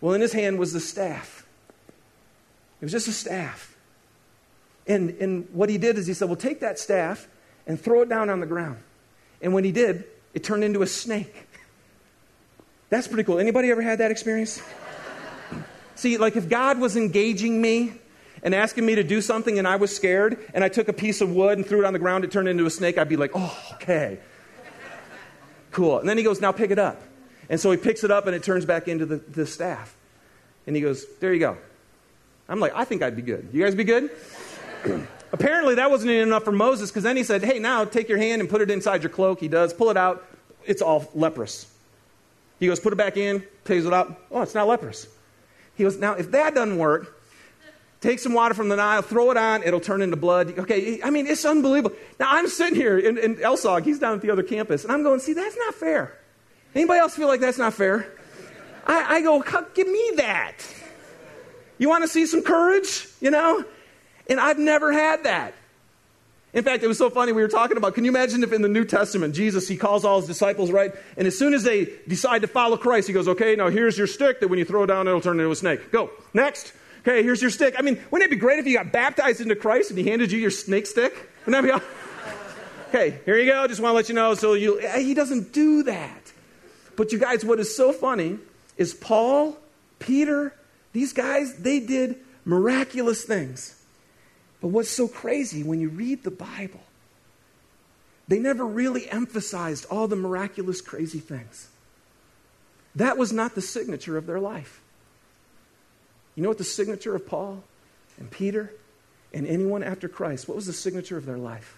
[0.01, 1.45] Well, in his hand was the staff.
[2.81, 3.72] It was just a staff.
[4.87, 7.27] And, and what he did is he said, Well, take that staff
[7.65, 8.79] and throw it down on the ground.
[9.41, 11.47] And when he did, it turned into a snake.
[12.89, 13.39] That's pretty cool.
[13.39, 14.61] Anybody ever had that experience?
[15.95, 17.93] See, like if God was engaging me
[18.43, 21.21] and asking me to do something and I was scared and I took a piece
[21.21, 23.17] of wood and threw it on the ground, it turned into a snake, I'd be
[23.17, 24.19] like, oh, okay.
[25.71, 25.99] Cool.
[25.99, 27.01] And then he goes, now pick it up.
[27.49, 29.95] And so he picks it up and it turns back into the, the staff.
[30.67, 31.57] And he goes, there you go.
[32.47, 33.49] I'm like, I think I'd be good.
[33.51, 34.11] You guys be good?
[35.31, 38.41] Apparently, that wasn't enough for Moses because then he said, hey, now take your hand
[38.41, 39.39] and put it inside your cloak.
[39.39, 39.73] He does.
[39.73, 40.25] Pull it out.
[40.65, 41.71] It's all leprous.
[42.59, 44.21] He goes, put it back in, takes it out.
[44.31, 45.07] Oh, it's not leprous.
[45.75, 47.19] He goes, now if that doesn't work,
[47.99, 50.57] take some water from the Nile, throw it on, it'll turn into blood.
[50.59, 51.95] Okay, I mean, it's unbelievable.
[52.19, 55.03] Now I'm sitting here in, in Elsog, he's down at the other campus, and I'm
[55.03, 56.17] going, see, that's not fair.
[56.75, 58.11] Anybody else feel like that's not fair?
[58.85, 59.43] I, I go,
[59.73, 60.55] give me that.
[61.77, 63.07] You want to see some courage?
[63.19, 63.65] You know?
[64.29, 65.53] And I've never had that.
[66.53, 67.31] In fact, it was so funny.
[67.31, 70.05] We were talking about, can you imagine if in the New Testament, Jesus, he calls
[70.05, 70.93] all his disciples, right?
[71.17, 74.05] And as soon as they decide to follow Christ, he goes, okay, now here's your
[74.05, 75.91] stick that when you throw it down, it'll turn into a snake.
[75.91, 76.11] Go.
[76.33, 76.73] Next.
[77.01, 77.75] Okay, here's your stick.
[77.77, 80.31] I mean, wouldn't it be great if you got baptized into Christ and he handed
[80.31, 81.29] you your snake stick?
[81.45, 81.85] Wouldn't that be?
[82.93, 83.65] Okay, here you go.
[83.65, 84.35] Just want to let you know.
[84.35, 86.31] So you, eh, he doesn't do that.
[86.95, 88.37] But you guys, what is so funny
[88.77, 89.57] is Paul,
[89.97, 90.53] Peter,
[90.91, 93.82] these guys, they did miraculous things.
[94.63, 96.79] But what's so crazy when you read the Bible,
[98.29, 101.67] they never really emphasized all the miraculous, crazy things.
[102.95, 104.79] That was not the signature of their life.
[106.35, 107.61] You know what the signature of Paul
[108.17, 108.71] and Peter
[109.33, 111.77] and anyone after Christ, what was the signature of their life?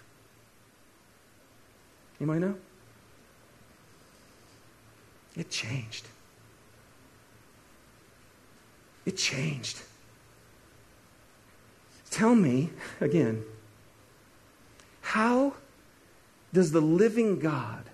[2.20, 2.54] You might know?
[5.36, 6.06] It changed.
[9.04, 9.82] It changed.
[12.16, 13.44] Tell me, again,
[15.02, 15.52] how
[16.50, 17.84] does the living God,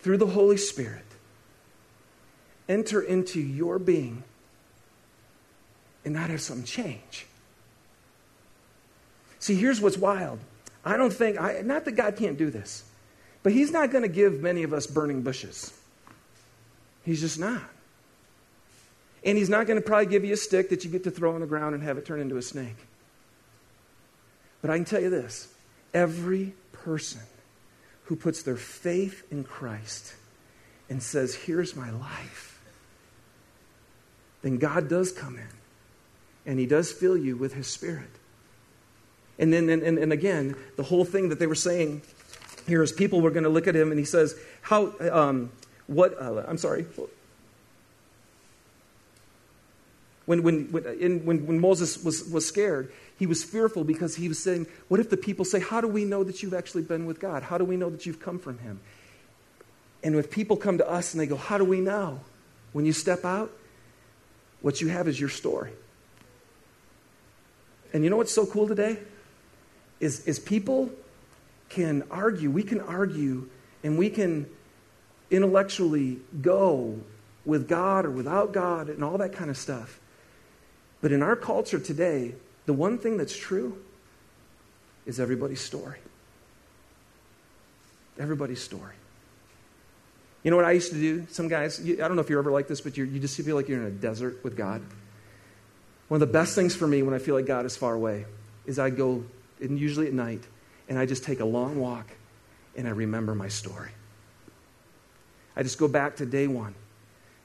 [0.00, 1.04] through the Holy Spirit,
[2.68, 4.24] enter into your being
[6.04, 7.26] and not have some change?
[9.38, 10.40] See, here's what's wild.
[10.84, 12.82] I don't think, I, not that God can't do this,
[13.44, 15.72] but He's not going to give many of us burning bushes.
[17.04, 17.62] He's just not.
[19.24, 21.34] And he's not going to probably give you a stick that you get to throw
[21.34, 22.76] on the ground and have it turn into a snake.
[24.60, 25.48] But I can tell you this
[25.94, 27.20] every person
[28.04, 30.14] who puts their faith in Christ
[30.88, 32.60] and says, Here's my life,
[34.42, 35.48] then God does come in
[36.44, 38.10] and he does fill you with his spirit.
[39.38, 42.02] And then, and, and, and again, the whole thing that they were saying
[42.66, 45.50] here is people were going to look at him and he says, How, um,
[45.86, 46.86] what, uh, I'm sorry,
[50.32, 54.38] When, when, when, when, when Moses was, was scared, he was fearful because he was
[54.38, 57.20] saying, What if the people say, How do we know that you've actually been with
[57.20, 57.42] God?
[57.42, 58.80] How do we know that you've come from Him?
[60.02, 62.20] And if people come to us and they go, How do we know?
[62.72, 63.52] When you step out,
[64.62, 65.72] what you have is your story.
[67.92, 69.00] And you know what's so cool today?
[70.00, 70.88] Is, is people
[71.68, 73.50] can argue, we can argue,
[73.84, 74.46] and we can
[75.30, 77.00] intellectually go
[77.44, 80.00] with God or without God and all that kind of stuff.
[81.02, 82.34] But in our culture today,
[82.64, 83.76] the one thing that's true
[85.04, 85.98] is everybody's story.
[88.18, 88.94] Everybody's story.
[90.42, 91.26] You know what I used to do?
[91.30, 93.68] Some guys, I don't know if you're ever like this, but you just feel like
[93.68, 94.80] you're in a desert with God.
[96.08, 98.26] One of the best things for me when I feel like God is far away
[98.64, 99.24] is I go,
[99.60, 100.42] and usually at night,
[100.88, 102.06] and I just take a long walk
[102.76, 103.90] and I remember my story.
[105.56, 106.74] I just go back to day one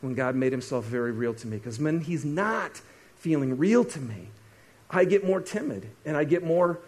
[0.01, 1.58] when God made himself very real to me.
[1.58, 2.82] Because when he's not
[3.20, 4.30] feeling real to me,
[4.89, 6.80] I get more timid and I get more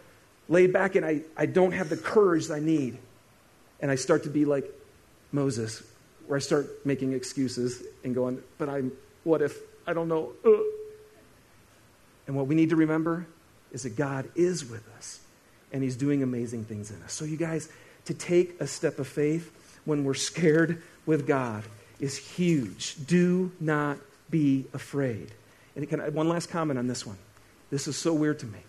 [0.47, 2.97] laid back and I, I don't have the courage I need.
[3.82, 4.65] And I start to be like
[5.32, 5.84] Moses,
[6.27, 8.91] where I start making excuses and going, but I'm,
[9.23, 9.57] what if,
[9.88, 10.34] I don't know.
[10.45, 10.51] Uh.
[12.27, 13.25] And what we need to remember
[13.71, 15.19] is that God is with us
[15.71, 17.13] and He's doing amazing things in us.
[17.13, 17.69] So, you guys,
[18.05, 19.51] to take a step of faith
[19.86, 21.63] when we're scared with God
[21.99, 22.95] is huge.
[23.07, 23.97] Do not
[24.30, 25.32] be afraid.
[25.76, 27.17] And can I, one last comment on this one.
[27.70, 28.59] This is so weird to me.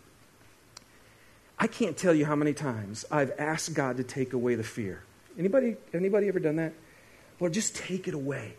[1.59, 5.03] I can't tell you how many times I've asked God to take away the fear.
[5.39, 6.73] Anybody, anybody ever done that?
[7.39, 8.55] Lord, just take it away.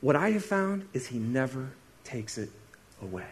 [0.00, 1.70] What I have found is He never
[2.04, 2.50] takes it
[3.02, 3.26] away.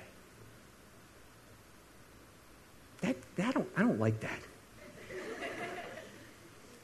[3.01, 4.39] That, that I, don't, I don't like that.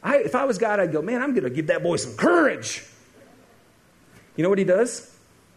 [0.03, 2.17] I, if I was God, I'd go, man, I'm going to give that boy some
[2.17, 2.85] courage.
[4.37, 5.10] You know what he does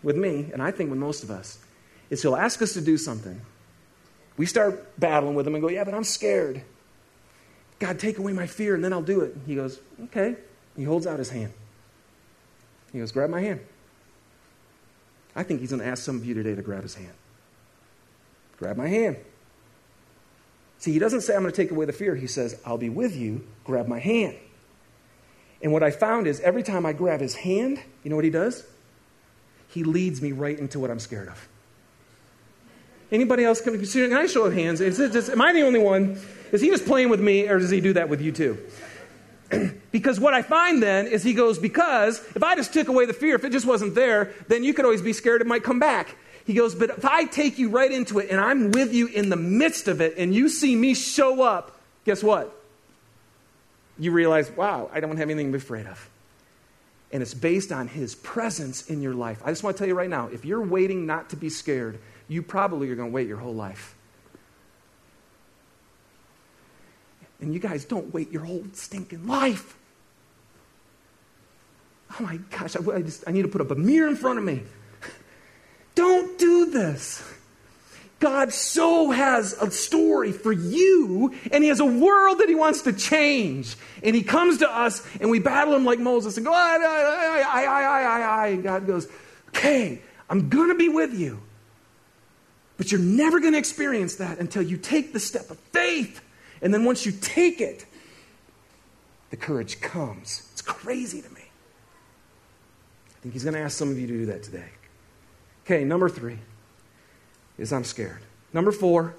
[0.03, 1.57] with me, and I think with most of us,
[2.09, 3.41] is he'll ask us to do something.
[4.37, 6.61] We start battling with him and go, yeah, but I'm scared.
[7.79, 9.35] God, take away my fear, and then I'll do it.
[9.45, 10.35] He goes, okay.
[10.75, 11.53] He holds out his hand.
[12.91, 13.61] He goes, grab my hand.
[15.35, 17.13] I think he's going to ask some of you today to grab his hand.
[18.57, 19.17] Grab my hand.
[20.77, 22.15] See, he doesn't say, I'm going to take away the fear.
[22.15, 23.47] He says, I'll be with you.
[23.63, 24.35] Grab my hand.
[25.61, 28.31] And what I found is every time I grab his hand, you know what he
[28.31, 28.65] does?
[29.73, 31.47] He leads me right into what I'm scared of.
[33.11, 34.81] Anybody else can, can I show of hands?
[34.81, 36.19] Is it just, am I the only one?
[36.51, 38.57] Is he just playing with me, or does he do that with you too?
[39.91, 43.13] because what I find then is he goes, because if I just took away the
[43.13, 45.79] fear, if it just wasn't there, then you could always be scared it might come
[45.79, 46.15] back.
[46.45, 49.29] He goes, But if I take you right into it and I'm with you in
[49.29, 52.55] the midst of it and you see me show up, guess what?
[53.97, 56.09] You realize, wow, I don't have anything to be afraid of.
[57.13, 59.41] And it's based on his presence in your life.
[59.45, 61.99] I just want to tell you right now if you're waiting not to be scared,
[62.27, 63.95] you probably are going to wait your whole life.
[67.39, 69.77] And you guys don't wait your whole stinking life.
[72.19, 74.37] Oh my gosh, I, I, just, I need to put up a mirror in front
[74.37, 74.63] of me.
[75.95, 77.23] Don't do this.
[78.23, 82.83] God so has a story for you, and He has a world that He wants
[82.83, 83.75] to change.
[84.01, 87.43] And He comes to us, and we battle Him like Moses and go, I, I,
[87.45, 89.09] I, I, I, I, And God goes,
[89.49, 91.41] Okay, I'm going to be with you.
[92.77, 96.21] But you're never going to experience that until you take the step of faith.
[96.61, 97.85] And then once you take it,
[99.31, 100.47] the courage comes.
[100.53, 101.41] It's crazy to me.
[101.41, 104.69] I think He's going to ask some of you to do that today.
[105.65, 106.39] Okay, number three
[107.57, 108.21] is I'm scared.
[108.53, 109.15] Number four,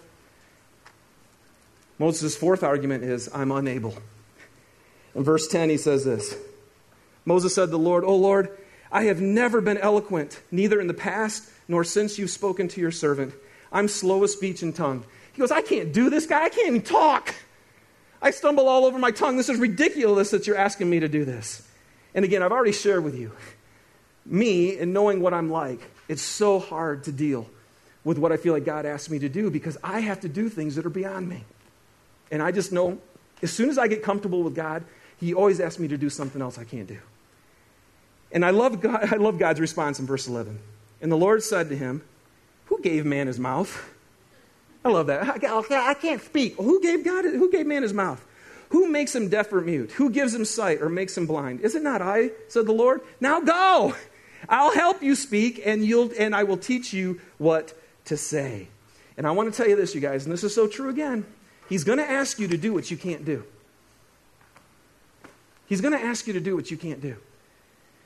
[1.98, 3.94] Moses' fourth argument is I'm unable.
[5.14, 6.36] In verse 10, he says this
[7.24, 8.56] Moses said to the Lord, O Lord,
[8.90, 12.90] I have never been eloquent, neither in the past nor since you've spoken to your
[12.90, 13.34] servant.
[13.72, 15.04] I'm slow of speech and tongue.
[15.32, 16.44] He goes, I can't do this, guy.
[16.44, 17.34] I can't even talk.
[18.22, 19.36] I stumble all over my tongue.
[19.36, 21.68] This is ridiculous that you're asking me to do this.
[22.14, 23.32] And again, I've already shared with you
[24.26, 25.80] me and knowing what I'm like.
[26.08, 27.48] It's so hard to deal
[28.04, 30.48] with what I feel like God asked me to do because I have to do
[30.48, 31.44] things that are beyond me.
[32.30, 32.98] And I just know
[33.42, 34.84] as soon as I get comfortable with God,
[35.18, 36.98] He always asks me to do something else I can't do.
[38.32, 40.58] And I love, God, I love God's response in verse 11.
[41.00, 42.02] And the Lord said to him,
[42.66, 43.90] Who gave man his mouth?
[44.84, 45.44] I love that.
[45.44, 46.56] I can't speak.
[46.56, 47.24] Who gave God?
[47.24, 48.24] Who gave man his mouth?
[48.70, 49.92] Who makes him deaf or mute?
[49.92, 51.60] Who gives him sight or makes him blind?
[51.60, 52.32] Is it not I?
[52.48, 53.00] said the Lord.
[53.20, 53.94] Now go.
[54.48, 57.72] I'll help you speak, and, you'll, and I will teach you what
[58.06, 58.68] to say.
[59.16, 61.24] And I want to tell you this, you guys, and this is so true again.
[61.68, 63.44] He's going to ask you to do what you can't do.
[65.66, 67.16] He's going to ask you to do what you can't do.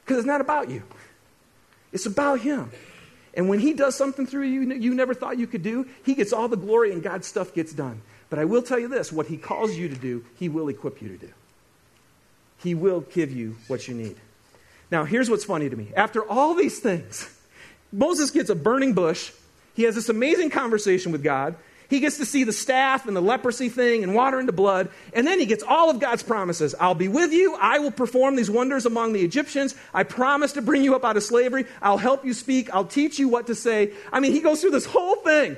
[0.04, 0.82] Because it's not about you,
[1.92, 2.70] it's about Him.
[3.34, 6.32] And when He does something through you you never thought you could do, He gets
[6.32, 8.00] all the glory and God's stuff gets done.
[8.30, 11.02] But I will tell you this what He calls you to do, He will equip
[11.02, 11.32] you to do.
[12.58, 14.16] He will give you what you need.
[14.90, 15.88] Now, here's what's funny to me.
[15.94, 17.38] After all these things,
[17.92, 19.30] Moses gets a burning bush.
[19.78, 21.54] He has this amazing conversation with God.
[21.88, 24.88] He gets to see the staff and the leprosy thing and water into blood.
[25.12, 26.74] And then he gets all of God's promises.
[26.80, 27.54] I'll be with you.
[27.54, 29.76] I will perform these wonders among the Egyptians.
[29.94, 31.64] I promise to bring you up out of slavery.
[31.80, 32.74] I'll help you speak.
[32.74, 33.92] I'll teach you what to say.
[34.12, 35.56] I mean, he goes through this whole thing.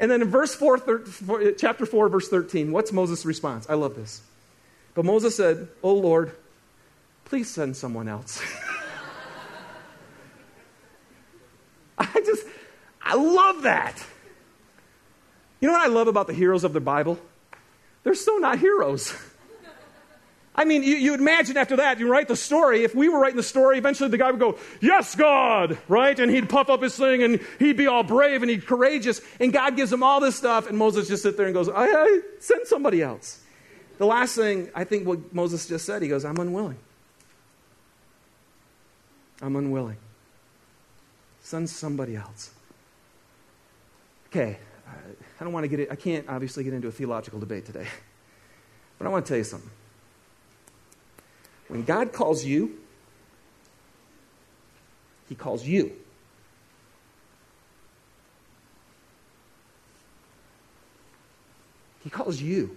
[0.00, 3.64] And then in verse 4, thir- chapter 4, verse 13, what's Moses' response?
[3.68, 4.22] I love this.
[4.94, 6.32] But Moses said, Oh Lord,
[7.26, 8.42] please send someone else.
[11.96, 12.44] I just,
[13.06, 14.04] I love that.
[15.60, 17.18] You know what I love about the heroes of the Bible?
[18.02, 19.14] They're so not heroes.
[20.56, 22.82] I mean, you, you imagine after that, you write the story.
[22.82, 26.18] If we were writing the story, eventually the guy would go, Yes, God, right?
[26.18, 29.20] And he'd puff up his thing and he'd be all brave and he'd courageous.
[29.38, 30.66] And God gives him all this stuff.
[30.66, 33.42] And Moses just sits there and goes, I, I send somebody else.
[33.98, 36.78] The last thing, I think what Moses just said, he goes, I'm unwilling.
[39.42, 39.98] I'm unwilling.
[41.42, 42.50] Send somebody else.
[44.28, 44.58] Okay,
[45.40, 47.86] I don't want to get it, I can't obviously get into a theological debate today.
[48.98, 49.70] But I want to tell you something.
[51.68, 52.78] When God calls you,
[55.28, 55.92] He calls you.
[62.02, 62.76] He calls you.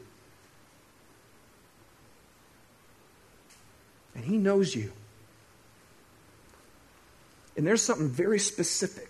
[4.16, 4.92] And He knows you.
[7.56, 9.09] And there's something very specific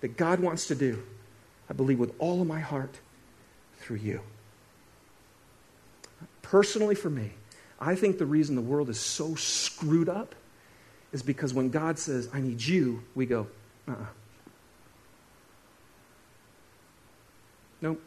[0.00, 1.02] that God wants to do,
[1.68, 2.98] I believe, with all of my heart
[3.78, 4.20] through you.
[6.42, 7.32] Personally, for me,
[7.80, 10.34] I think the reason the world is so screwed up
[11.12, 13.46] is because when God says, I need you, we go,
[13.88, 14.02] uh uh-uh.
[14.02, 14.06] uh
[17.82, 18.02] Nope.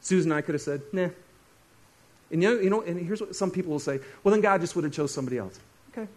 [0.00, 1.10] Susan and I could have said, nah.
[2.30, 4.60] And you know, you know, and here's what some people will say, well, then God
[4.60, 5.60] just would have chose somebody else.
[5.92, 6.08] Okay.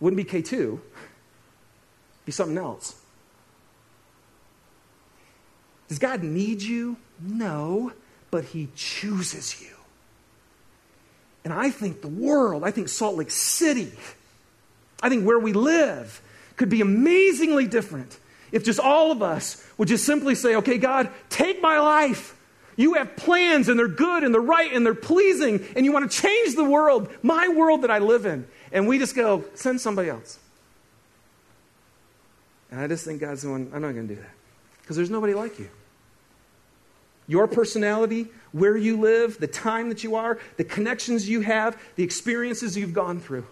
[0.00, 0.80] Wouldn't be K2,
[2.26, 2.94] be something else.
[5.88, 6.96] Does God need you?
[7.20, 7.92] No,
[8.30, 9.74] but He chooses you.
[11.44, 13.92] And I think the world, I think Salt Lake City,
[15.00, 16.20] I think where we live
[16.56, 18.18] could be amazingly different
[18.50, 22.36] if just all of us would just simply say, okay, God, take my life.
[22.74, 26.10] You have plans and they're good and they're right and they're pleasing and you want
[26.10, 28.46] to change the world, my world that I live in.
[28.72, 30.38] And we just go, send somebody else.
[32.70, 34.30] And I just think God's going, I'm not going to do that
[34.80, 35.68] because there's nobody like you.
[37.28, 42.04] Your personality, where you live, the time that you are, the connections you have, the
[42.04, 43.46] experiences you've gone through.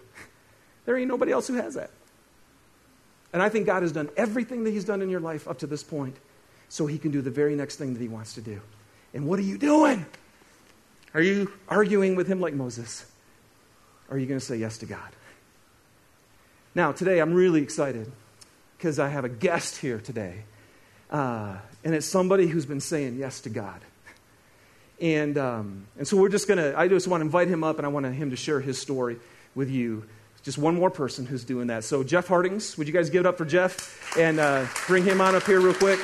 [0.85, 1.89] There ain't nobody else who has that.
[3.33, 5.67] And I think God has done everything that He's done in your life up to
[5.67, 6.15] this point
[6.69, 8.61] so He can do the very next thing that He wants to do.
[9.13, 10.05] And what are you doing?
[11.13, 13.05] Are you arguing with Him like Moses?
[14.09, 15.09] Or are you going to say yes to God?
[16.75, 18.11] Now, today I'm really excited
[18.77, 20.43] because I have a guest here today.
[21.09, 23.79] Uh, and it's somebody who's been saying yes to God.
[24.99, 27.77] And, um, and so we're just going to, I just want to invite him up
[27.77, 29.17] and I want him to share his story
[29.53, 30.05] with you
[30.45, 31.83] just one more person who's doing that.
[31.83, 35.19] So, Jeff Hartings, would you guys give it up for Jeff and uh, bring him
[35.19, 35.99] on up here real quick?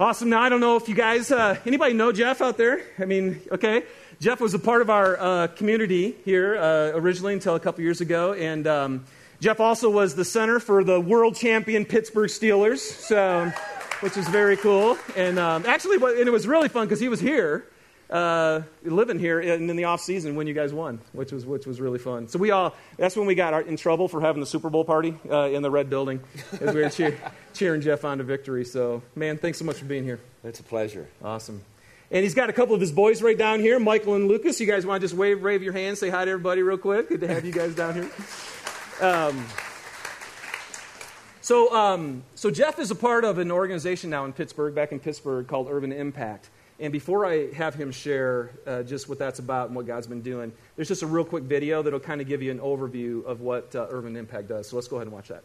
[0.00, 0.30] Awesome.
[0.30, 2.80] Now, I don't know if you guys, uh, anybody know Jeff out there?
[2.98, 3.82] I mean, okay.
[4.20, 8.00] Jeff was a part of our uh, community here uh, originally until a couple years
[8.00, 8.32] ago.
[8.32, 9.04] And um,
[9.40, 13.52] Jeff also was the center for the world champion Pittsburgh Steelers, so,
[14.00, 14.98] which is very cool.
[15.16, 17.64] And um, actually, and it was really fun because he was here
[18.10, 21.64] uh, living here in, in the off season when you guys won, which was which
[21.64, 22.26] was really fun.
[22.26, 24.84] So we all that's when we got our, in trouble for having the Super Bowl
[24.84, 26.20] party uh, in the red building
[26.60, 27.16] as we were cheer,
[27.54, 28.64] cheering Jeff on to victory.
[28.64, 30.18] So man, thanks so much for being here.
[30.42, 31.06] It's a pleasure.
[31.22, 31.62] Awesome.
[32.10, 34.58] And he's got a couple of his boys right down here, Michael and Lucas.
[34.60, 37.10] You guys want to just wave, wave your hands, say hi to everybody real quick?
[37.10, 38.10] Good to have you guys down here.
[39.00, 39.46] Um,
[41.42, 45.00] so, um, so Jeff is a part of an organization now in Pittsburgh, back in
[45.00, 46.48] Pittsburgh, called Urban Impact.
[46.80, 50.22] And before I have him share uh, just what that's about and what God's been
[50.22, 53.42] doing, there's just a real quick video that'll kind of give you an overview of
[53.42, 54.68] what uh, Urban Impact does.
[54.68, 55.44] So let's go ahead and watch that.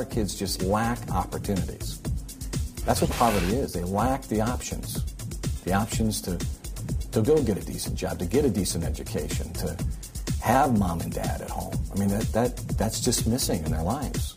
[0.00, 2.00] Our kids just lack opportunities.
[2.86, 3.74] That's what poverty is.
[3.74, 5.04] They lack the options.
[5.64, 6.38] The options to,
[7.12, 9.76] to go get a decent job, to get a decent education, to
[10.42, 11.74] have mom and dad at home.
[11.94, 14.36] I mean, that, that, that's just missing in their lives.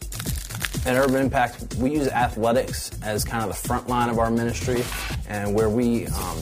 [0.85, 4.83] At Urban Impact, we use athletics as kind of the front line of our ministry
[5.29, 6.41] and where we, um,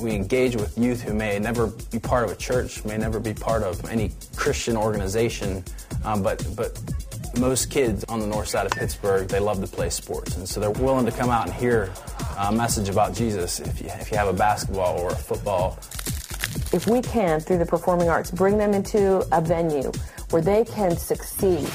[0.00, 3.34] we engage with youth who may never be part of a church, may never be
[3.34, 5.64] part of any Christian organization,
[6.04, 6.80] um, but, but
[7.40, 10.36] most kids on the north side of Pittsburgh, they love to play sports.
[10.36, 11.90] And so they're willing to come out and hear
[12.38, 15.78] a message about Jesus if you, if you have a basketball or a football.
[16.72, 19.90] If we can, through the performing arts, bring them into a venue
[20.30, 21.68] where they can succeed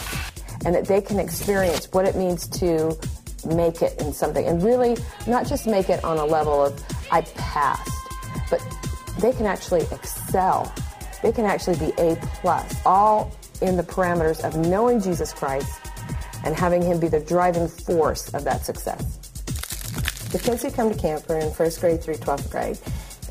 [0.65, 2.97] and that they can experience what it means to
[3.45, 4.97] make it in something and really
[5.27, 7.91] not just make it on a level of I passed,
[8.49, 8.61] but
[9.19, 10.73] they can actually excel.
[11.21, 13.31] They can actually be A plus, all
[13.61, 15.79] in the parameters of knowing Jesus Christ
[16.43, 19.17] and having him be the driving force of that success.
[20.31, 22.77] The kids who come to camp are in first grade through 12th grade.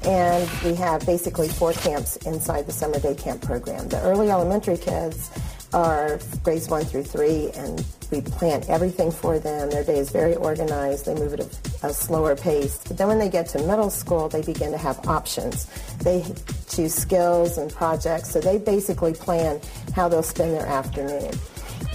[0.04, 3.88] And we have basically four camps inside the summer day camp program.
[3.88, 5.30] The early elementary kids
[5.74, 9.70] are grades one through three, and we plan everything for them.
[9.70, 11.06] Their day is very organized.
[11.06, 12.80] They move at a, a, slower pace.
[12.86, 15.66] But then when they get to middle school, they begin to have options.
[15.98, 16.24] They
[16.68, 19.60] choose skills and projects, so they basically plan
[19.94, 21.32] how they'll spend their afternoon.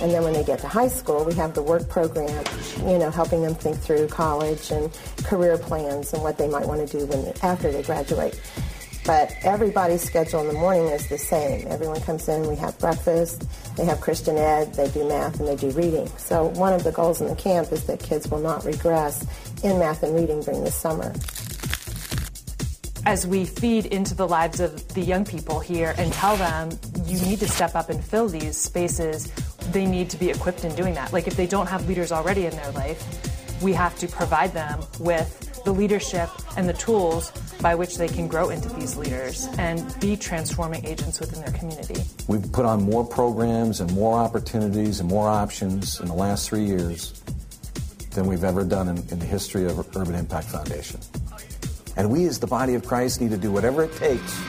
[0.02, 2.46] And then when they get to high school, we have the work program,
[2.80, 4.92] you know, helping them think through college and
[5.24, 8.40] career plans and what they might want to do when after they graduate.
[9.10, 11.68] But everybody's schedule in the morning is the same.
[11.68, 13.44] Everyone comes in, we have breakfast,
[13.76, 16.08] they have Christian Ed, they do math, and they do reading.
[16.18, 19.26] So one of the goals in the camp is that kids will not regress
[19.64, 21.12] in math and reading during the summer
[23.08, 26.70] as we feed into the lives of the young people here and tell them
[27.06, 29.32] you need to step up and fill these spaces,
[29.72, 31.12] they need to be equipped in doing that.
[31.12, 33.02] Like if they don't have leaders already in their life,
[33.64, 38.28] we have to provide them with the leadership and the tools by which they can
[38.28, 42.02] grow into these leaders and be transforming agents within their community.
[42.28, 46.64] We've put on more programs and more opportunities and more options in the last three
[46.64, 47.22] years
[48.16, 51.00] than we've ever done in, in the history of Urban Impact Foundation.
[51.96, 54.42] And we, as the body of Christ, need to do whatever it takes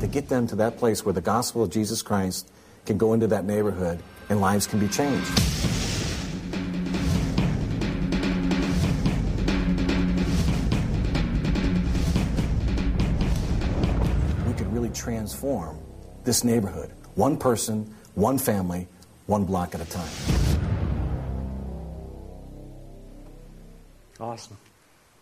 [0.00, 2.50] to get them to that place where the gospel of Jesus Christ
[2.86, 5.85] can go into that neighborhood and lives can be changed.
[15.46, 15.78] Transform
[16.24, 18.88] this neighborhood, one person, one family,
[19.26, 20.08] one block at a time.
[24.18, 24.56] Awesome.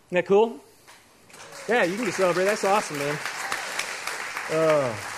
[0.07, 0.57] Isn't that cool?
[1.67, 2.45] Yeah, you can just celebrate.
[2.45, 3.17] That's awesome, man.
[4.51, 5.11] Oh.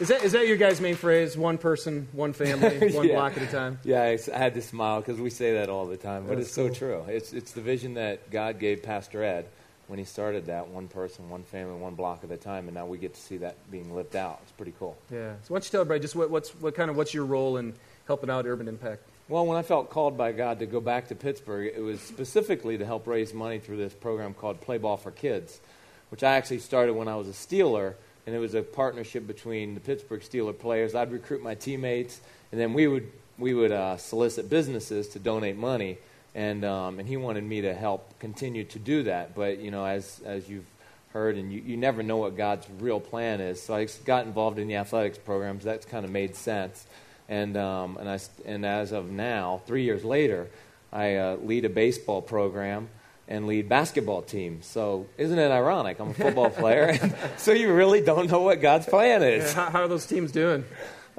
[0.00, 1.36] Is that, is that your guys' main phrase?
[1.36, 3.14] One person, one family, one yeah.
[3.14, 3.80] block at a time?
[3.82, 6.48] Yeah, I, I had to smile because we say that all the time, but That's
[6.48, 6.68] it's cool.
[6.68, 7.04] so true.
[7.08, 9.48] It's, it's the vision that God gave Pastor Ed
[9.88, 12.86] when he started that one person, one family, one block at a time, and now
[12.86, 14.38] we get to see that being lived out.
[14.42, 14.96] It's pretty cool.
[15.10, 15.32] Yeah.
[15.42, 17.56] So why don't you tell everybody just what, what's, what kind of what's your role
[17.56, 17.74] in
[18.06, 19.02] helping out Urban Impact?
[19.28, 22.78] Well, when I felt called by God to go back to Pittsburgh, it was specifically
[22.78, 25.60] to help raise money through this program called Play Ball for Kids,
[26.10, 27.94] which I actually started when I was a Steeler,
[28.26, 30.94] and it was a partnership between the Pittsburgh Steeler players.
[30.94, 32.20] I'd recruit my teammates,
[32.52, 35.98] and then we would we would uh, solicit businesses to donate money,
[36.34, 39.34] and um, and he wanted me to help continue to do that.
[39.34, 40.66] But you know, as as you've
[41.12, 43.62] heard, and you, you never know what God's real plan is.
[43.62, 45.64] So I got involved in the athletics programs.
[45.64, 46.86] That's kind of made sense.
[47.28, 50.48] And, um, and, I, and as of now, three years later,
[50.92, 52.88] I uh, lead a baseball program
[53.26, 54.64] and lead basketball teams.
[54.64, 56.00] So isn't it ironic?
[56.00, 56.98] I'm a football player,
[57.36, 59.44] so you really don't know what God's plan is.
[59.44, 60.64] Yeah, how, how are those teams doing?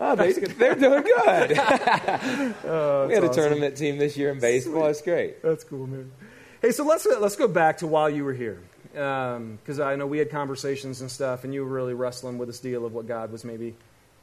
[0.01, 1.59] Oh, they, they're doing good.
[2.65, 3.43] Oh, we had that's a awesome.
[3.43, 4.87] tournament team this year in baseball.
[4.87, 5.41] It's great.
[5.43, 6.11] That's cool, man.
[6.61, 8.59] Hey, so let's uh, let's go back to while you were here,
[8.97, 12.47] um, because I know we had conversations and stuff, and you were really wrestling with
[12.47, 13.75] this deal of what God was maybe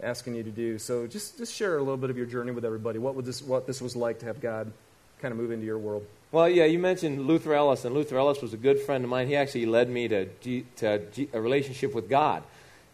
[0.03, 0.79] asking you to do.
[0.79, 2.99] So just just share a little bit of your journey with everybody.
[2.99, 4.73] What would this what this was like to have God
[5.21, 6.07] kind of move into your world?
[6.33, 9.29] Well, yeah, you mentioned Luther Ellis, and Luther Ellis was a good friend of mine.
[9.29, 12.43] He actually led me to, G, to G, a relationship with God,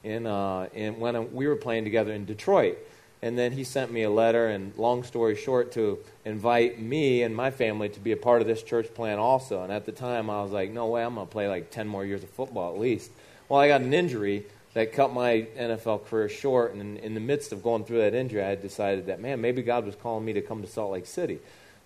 [0.05, 2.78] in, uh, in when we were playing together in Detroit.
[3.24, 7.34] And then he sent me a letter, and long story short, to invite me and
[7.34, 9.62] my family to be a part of this church plan also.
[9.62, 11.86] And at the time, I was like, no way, I'm going to play like 10
[11.86, 13.12] more years of football at least.
[13.48, 14.44] Well, I got an injury
[14.74, 18.14] that cut my NFL career short, and in, in the midst of going through that
[18.14, 20.90] injury, I had decided that, man, maybe God was calling me to come to Salt
[20.90, 21.38] Lake City.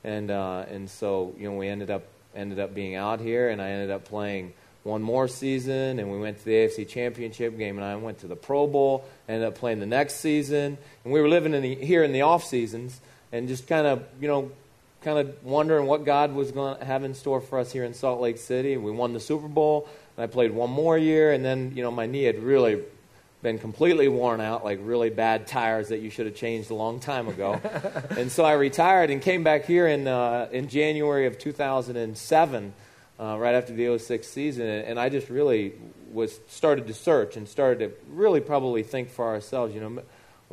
[0.04, 2.04] And, uh, and so, you know, we ended up,
[2.34, 4.54] ended up being out here, and I ended up playing
[4.86, 8.28] one more season, and we went to the AFC Championship game, and I went to
[8.28, 11.74] the Pro Bowl, ended up playing the next season, and we were living in the,
[11.74, 13.00] here in the off seasons,
[13.32, 14.50] and just kind of, you know,
[15.02, 17.94] kind of wondering what God was going to have in store for us here in
[17.94, 18.76] Salt Lake City.
[18.76, 21.90] We won the Super Bowl, and I played one more year, and then, you know,
[21.90, 22.80] my knee had really
[23.42, 27.00] been completely worn out, like really bad tires that you should have changed a long
[27.00, 27.60] time ago.
[28.10, 32.72] and so I retired and came back here in, uh, in January of 2007
[33.18, 35.72] uh, right after the 06 season, and I just really
[36.12, 39.74] was started to search and started to really probably think for ourselves.
[39.74, 40.02] You know,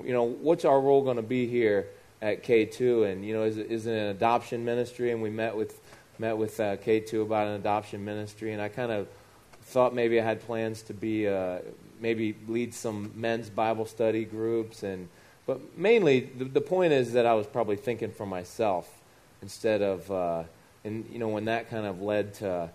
[0.03, 1.87] you know, what's our role going to be here
[2.21, 3.11] at K2?
[3.11, 5.11] And you know, is, it- is it an adoption ministry?
[5.11, 5.79] And we met with
[6.19, 9.07] met with uh, K2 about an adoption ministry, and I kind of
[9.63, 11.59] thought maybe I had plans to be uh,
[11.99, 15.09] maybe lead some men's Bible study groups, and
[15.45, 18.89] but mainly the, the point is that I was probably thinking for myself
[19.41, 20.09] instead of.
[20.09, 20.43] Uh,
[20.83, 22.69] and you know when that kind of led to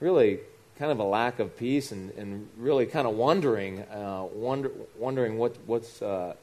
[0.00, 0.40] really
[0.78, 5.38] kind of a lack of peace and, and really kind of wondering uh, wonder, wondering
[5.38, 6.34] what what's uh,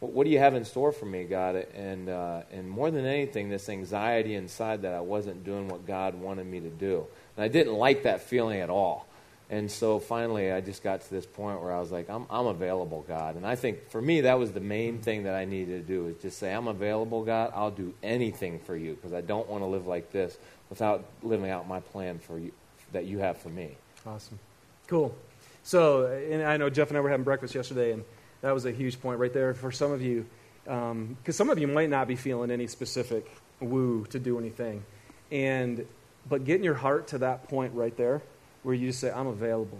[0.00, 1.56] what, what do you have in store for me God?
[1.74, 6.14] And uh, and more than anything this anxiety inside that I wasn't doing what God
[6.14, 7.06] wanted me to do.
[7.36, 9.06] And I didn't like that feeling at all
[9.48, 12.46] and so finally I just got to this point where I was like I'm I'm
[12.46, 15.86] available God and I think for me that was the main thing that I needed
[15.86, 19.20] to do is just say I'm available God I'll do anything for you because I
[19.20, 20.36] don't want to live like this
[20.68, 22.52] without living out my plan for you
[22.92, 23.76] that you have for me.
[24.06, 24.38] Awesome.
[24.86, 25.14] Cool.
[25.62, 28.04] So, and I know Jeff and I were having breakfast yesterday, and
[28.40, 30.26] that was a huge point right there for some of you,
[30.68, 33.30] um, because some of you might not be feeling any specific
[33.60, 34.84] woo to do anything,
[35.32, 35.84] and
[36.28, 38.22] but getting your heart to that point right there,
[38.66, 39.78] where you just say, "I'm available,"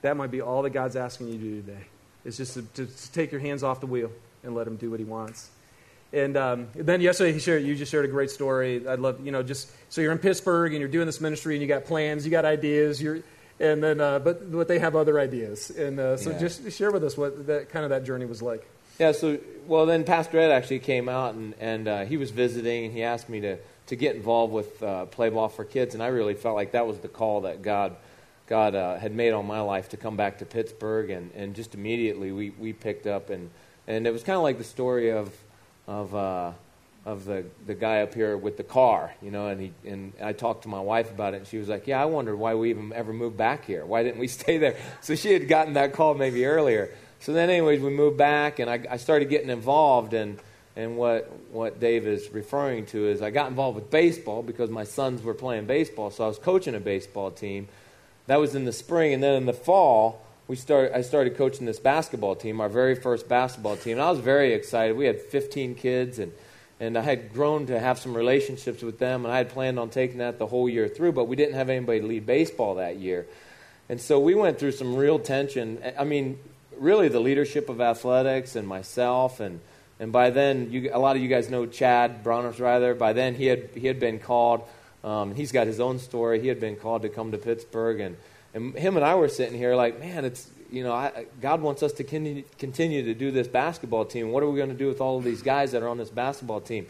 [0.00, 1.84] that might be all that God's asking you to do today.
[2.24, 4.10] It's just to, to, to take your hands off the wheel
[4.42, 5.50] and let Him do what He wants.
[6.12, 8.86] And um, then yesterday, he shared, you just shared a great story.
[8.86, 11.62] I'd love, you know, just so you're in Pittsburgh and you're doing this ministry and
[11.62, 13.20] you got plans, you got ideas, you're,
[13.60, 15.70] and then, uh, but, but they have other ideas.
[15.70, 16.38] And uh, so Yeah.
[16.38, 18.66] just share with us what that kind of that journey was like.
[18.98, 19.38] Yeah, so,
[19.68, 23.04] well, then Pastor Ed actually came out and, and uh, he was visiting and he
[23.04, 23.58] asked me to,
[23.90, 25.94] to get involved with uh, Play Ball for Kids.
[25.94, 27.96] And I really felt like that was the call that God,
[28.46, 31.10] God uh, had made on my life to come back to Pittsburgh.
[31.10, 33.30] And, and just immediately we, we picked up.
[33.30, 33.50] And,
[33.88, 35.36] and it was kind of like the story of,
[35.88, 36.52] of, uh,
[37.04, 39.48] of the, the guy up here with the car, you know.
[39.48, 41.38] And, he, and I talked to my wife about it.
[41.38, 43.84] And she was like, Yeah, I wondered why we even ever moved back here.
[43.84, 44.76] Why didn't we stay there?
[45.00, 46.94] So she had gotten that call maybe earlier.
[47.18, 50.14] So then, anyways, we moved back, and I, I started getting involved.
[50.14, 50.38] And,
[50.80, 54.84] and what, what Dave is referring to is I got involved with baseball because my
[54.84, 56.10] sons were playing baseball.
[56.10, 57.68] So I was coaching a baseball team.
[58.28, 59.12] That was in the spring.
[59.12, 62.94] And then in the fall, we start, I started coaching this basketball team, our very
[62.94, 63.98] first basketball team.
[63.98, 64.96] And I was very excited.
[64.96, 66.32] We had 15 kids, and,
[66.80, 69.26] and I had grown to have some relationships with them.
[69.26, 71.68] And I had planned on taking that the whole year through, but we didn't have
[71.68, 73.26] anybody to lead baseball that year.
[73.90, 75.82] And so we went through some real tension.
[75.98, 76.38] I mean,
[76.78, 79.60] really the leadership of athletics and myself and
[80.00, 82.98] and by then you, a lot of you guys know Chad Bronnersreither.
[82.98, 84.62] By then he had he had been called.
[85.04, 86.40] Um, he's got his own story.
[86.40, 88.16] He had been called to come to Pittsburgh, and
[88.52, 91.82] and him and I were sitting here like, man, it's you know, I, God wants
[91.82, 94.30] us to continue, continue to do this basketball team.
[94.30, 96.10] What are we going to do with all of these guys that are on this
[96.10, 96.86] basketball team?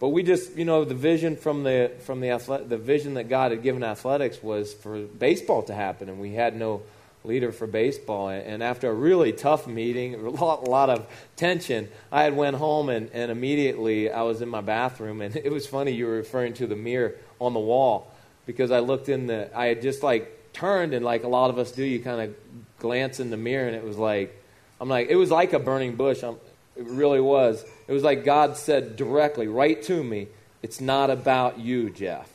[0.00, 3.28] But we just, you know, the vision from the from the athlet, the vision that
[3.28, 6.82] God had given athletics was for baseball to happen, and we had no
[7.24, 8.28] leader for baseball.
[8.28, 11.06] And after a really tough meeting, a lot, a lot of
[11.36, 15.20] tension, I had went home and, and immediately I was in my bathroom.
[15.20, 18.12] And it was funny you were referring to the mirror on the wall
[18.46, 21.58] because I looked in the, I had just like turned and like a lot of
[21.58, 22.34] us do, you kind of
[22.78, 24.36] glance in the mirror and it was like,
[24.80, 26.22] I'm like, it was like a burning bush.
[26.22, 26.36] I'm,
[26.76, 27.64] it really was.
[27.86, 30.28] It was like God said directly, right to me,
[30.62, 32.30] it's not about you, Jeff.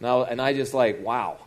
[0.00, 1.38] Now, and I just like, wow.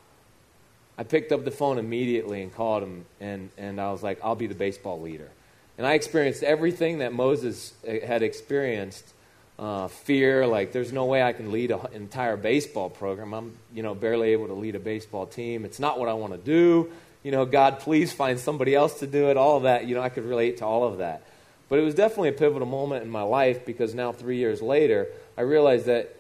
[0.98, 4.36] I picked up the phone immediately and called him, and, and I was like, I'll
[4.36, 5.30] be the baseball leader.
[5.78, 9.14] And I experienced everything that Moses uh, had experienced
[9.60, 13.34] uh, fear, like there's no way I can lead an entire baseball program.
[13.34, 15.66] I'm, you know, barely able to lead a baseball team.
[15.66, 16.92] It's not what I want to do.
[17.24, 19.38] You know, God, please find somebody else to do it.
[19.38, 21.24] All of that, you know, I could relate to all of that.
[21.70, 25.08] But it was definitely a pivotal moment in my life because now, three years later,
[25.38, 26.16] I realized that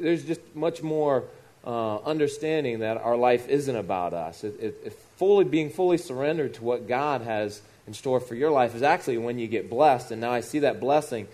[0.00, 1.24] there's just much more
[1.66, 4.44] uh, understanding that our life isn't about us.
[4.44, 8.50] It, it, it fully being fully surrendered to what God has in store for your
[8.50, 10.12] life is actually when you get blessed.
[10.12, 11.26] And now I see that blessing,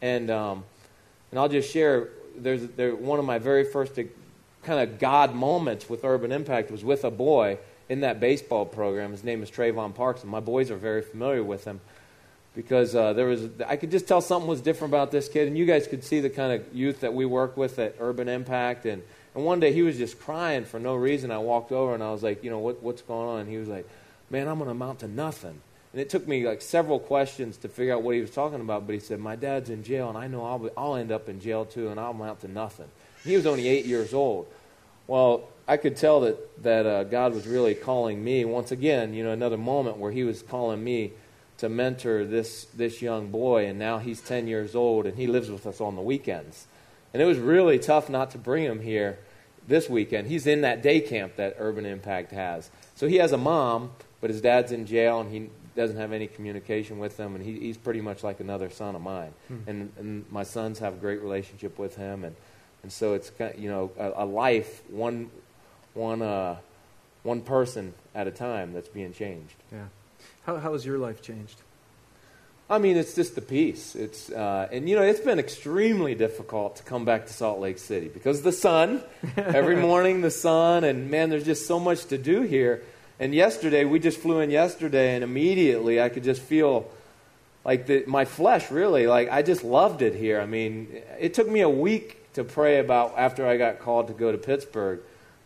[0.00, 0.64] and um,
[1.30, 2.08] and I'll just share.
[2.36, 3.98] There's there, one of my very first
[4.62, 9.10] kind of God moments with Urban Impact was with a boy in that baseball program.
[9.10, 11.80] His name is Trayvon Parks, and my boys are very familiar with him
[12.54, 15.58] because uh, there was I could just tell something was different about this kid, and
[15.58, 18.86] you guys could see the kind of youth that we work with at Urban Impact.
[18.86, 19.02] And,
[19.34, 21.30] and one day he was just crying for no reason.
[21.30, 23.40] I walked over and I was like, you know, what, what's going on?
[23.40, 23.88] And he was like,
[24.28, 25.60] man, I'm going to amount to nothing.
[25.92, 28.86] And it took me like several questions to figure out what he was talking about.
[28.86, 31.28] But he said, my dad's in jail, and I know I'll, be, I'll end up
[31.28, 32.88] in jail too, and I'll amount to nothing.
[33.24, 34.46] And he was only eight years old.
[35.06, 39.14] Well, I could tell that that uh, God was really calling me once again.
[39.14, 41.12] You know, another moment where He was calling me
[41.58, 45.50] to mentor this this young boy, and now he's 10 years old, and he lives
[45.50, 46.66] with us on the weekends.
[47.12, 49.18] And it was really tough not to bring him here
[49.66, 50.28] this weekend.
[50.28, 52.70] He's in that day camp that Urban Impact has.
[52.94, 56.26] So he has a mom, but his dad's in jail, and he doesn't have any
[56.26, 59.32] communication with them, and he, he's pretty much like another son of mine.
[59.48, 59.58] Hmm.
[59.66, 62.36] And, and my sons have a great relationship with him, and,
[62.82, 65.30] and so it's kind of, you know a, a life one
[65.94, 66.56] one uh,
[67.22, 69.54] one person at a time that's being changed.
[69.70, 69.86] Yeah.
[70.44, 71.60] How, how has your life changed?
[72.70, 73.96] I mean, it's just the peace.
[73.96, 77.78] It's uh, and you know it's been extremely difficult to come back to Salt Lake
[77.78, 79.02] City because the sun.
[79.36, 82.84] Every morning the sun, and man, there's just so much to do here.
[83.18, 86.88] And yesterday we just flew in yesterday, and immediately I could just feel
[87.64, 90.40] like the, my flesh really like I just loved it here.
[90.40, 94.14] I mean, it took me a week to pray about after I got called to
[94.14, 95.00] go to Pittsburgh.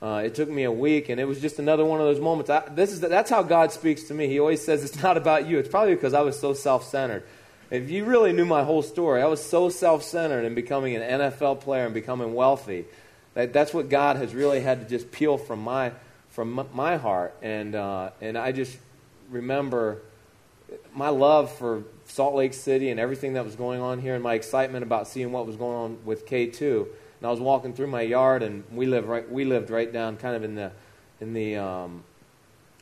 [0.04, 2.50] Uh, it took me a week, and it was just another one of those moments.
[2.50, 4.28] I, this is that's how God speaks to me.
[4.28, 5.58] He always says it's not about you.
[5.58, 7.22] It's probably because I was so self-centered.
[7.70, 11.62] If you really knew my whole story, I was so self-centered in becoming an NFL
[11.62, 12.84] player and becoming wealthy.
[13.32, 15.92] That that's what God has really had to just peel from my
[16.28, 18.76] from my heart, and uh, and I just
[19.30, 20.02] remember
[20.94, 24.34] my love for Salt Lake City and everything that was going on here, and my
[24.34, 26.88] excitement about seeing what was going on with K two.
[27.24, 29.26] And I was walking through my yard, and we live right.
[29.32, 30.72] We lived right down, kind of in the
[31.22, 32.04] in the um,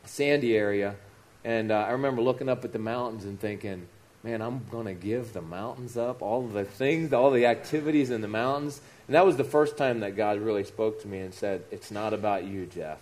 [0.04, 0.96] Sandy area,
[1.44, 3.86] And uh, I remember looking up at the mountains and thinking,
[4.24, 8.26] man, I'm to give the mountains up, all the things, all the activities in the
[8.26, 8.80] mountains.
[9.06, 11.92] And that was the first time that God really spoke to me and said, It's
[11.92, 12.98] not about you, Jeff.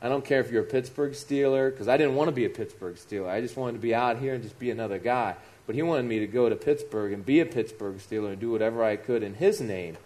[0.00, 2.48] I don't care if you're a Pittsburgh Steeler, because I didn't want to be a
[2.48, 3.28] Pittsburgh Steeler.
[3.28, 5.36] I just wanted to be out here and just be another guy.
[5.66, 8.50] But he wanted me to go to Pittsburgh and be a Pittsburgh Steeler and do
[8.50, 9.98] whatever I could in his name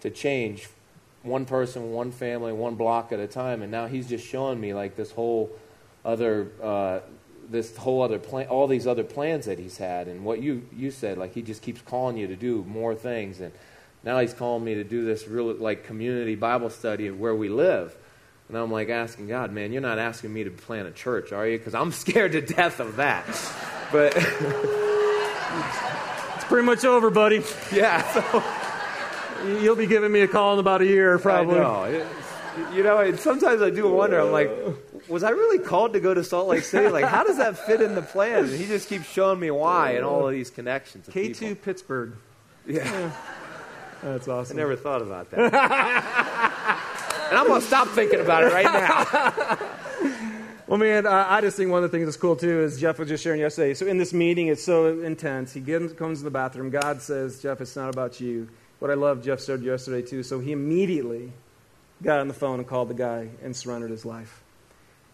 [0.00, 0.68] to change
[1.22, 3.62] one person, one family, one block at a time.
[3.62, 5.50] And now he's just showing me like this whole
[6.04, 7.00] other, uh,
[7.48, 10.08] this whole other plan, all these other plans that he's had.
[10.08, 13.40] And what you you said, like he just keeps calling you to do more things.
[13.40, 13.52] And
[14.02, 17.48] now he's calling me to do this real like community Bible study of where we
[17.48, 17.96] live.
[18.48, 21.46] And I'm like asking God, man, you're not asking me to plant a church, are
[21.46, 21.58] you?
[21.58, 23.26] Because I'm scared to death of that.
[23.92, 24.24] But it's
[26.44, 27.42] pretty much over, buddy.
[27.72, 28.02] Yeah.
[28.12, 28.42] So
[29.44, 31.60] You'll be giving me a call in about a year, probably.
[31.60, 32.06] I know.
[32.74, 34.20] You know, and sometimes I do wonder.
[34.20, 34.50] I'm like,
[35.08, 36.88] was I really called to go to Salt Lake City?
[36.88, 38.44] Like, how does that fit in the plan?
[38.44, 41.06] And he just keeps showing me why and all of these connections.
[41.08, 41.54] K2 people.
[41.64, 42.12] Pittsburgh.
[42.66, 42.84] Yeah.
[42.84, 43.12] yeah.
[44.02, 44.56] That's awesome.
[44.56, 45.38] I never thought about that.
[47.30, 49.58] and I'm going to stop thinking about it right now.
[50.66, 52.96] Well, man, uh, I just think one of the things that's cool too is Jeff
[53.00, 53.74] was just sharing yesterday.
[53.74, 55.52] So in this meeting, it's so intense.
[55.52, 56.70] He gets, comes in the bathroom.
[56.70, 58.48] God says, Jeff, it's not about you
[58.80, 60.22] what I love, Jeff said yesterday too.
[60.24, 61.32] So he immediately
[62.02, 64.42] got on the phone and called the guy and surrendered his life.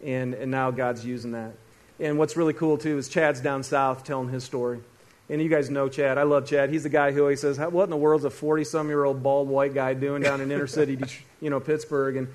[0.02, 1.52] And, and now God's using that.
[1.98, 4.80] And what's really cool too is Chad's down south telling his story.
[5.28, 6.18] And you guys know Chad.
[6.18, 6.70] I love Chad.
[6.70, 9.92] He's the guy who always says, "What in the world's a forty-some-year-old bald white guy
[9.92, 10.96] doing down in inner city,
[11.40, 12.28] you know, Pittsburgh?" And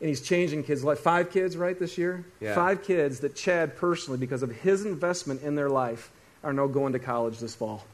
[0.00, 1.00] and he's changing kids' life.
[1.00, 2.24] Five kids, right, this year.
[2.38, 2.54] Yeah.
[2.54, 6.12] Five kids that Chad personally, because of his investment in their life,
[6.44, 7.84] are now going to college this fall.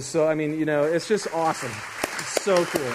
[0.00, 1.70] so I mean, you know, it's just awesome
[2.46, 2.92] so cool.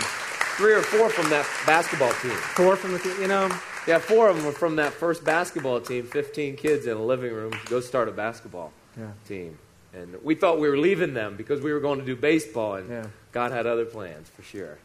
[0.55, 2.31] Three or four from that basketball team.
[2.31, 3.49] Four from the, team, you know.
[3.85, 6.05] Yeah, four of them were from that first basketball team.
[6.05, 9.11] Fifteen kids in a living room go start a basketball yeah.
[9.27, 9.57] team,
[9.93, 12.89] and we thought we were leaving them because we were going to do baseball, and
[12.89, 13.07] yeah.
[13.33, 14.77] God had other plans for sure.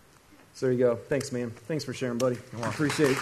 [0.55, 0.97] So there you go.
[0.97, 1.51] Thanks, man.
[1.69, 2.39] Thanks for sharing, buddy.
[2.61, 3.19] I appreciate it.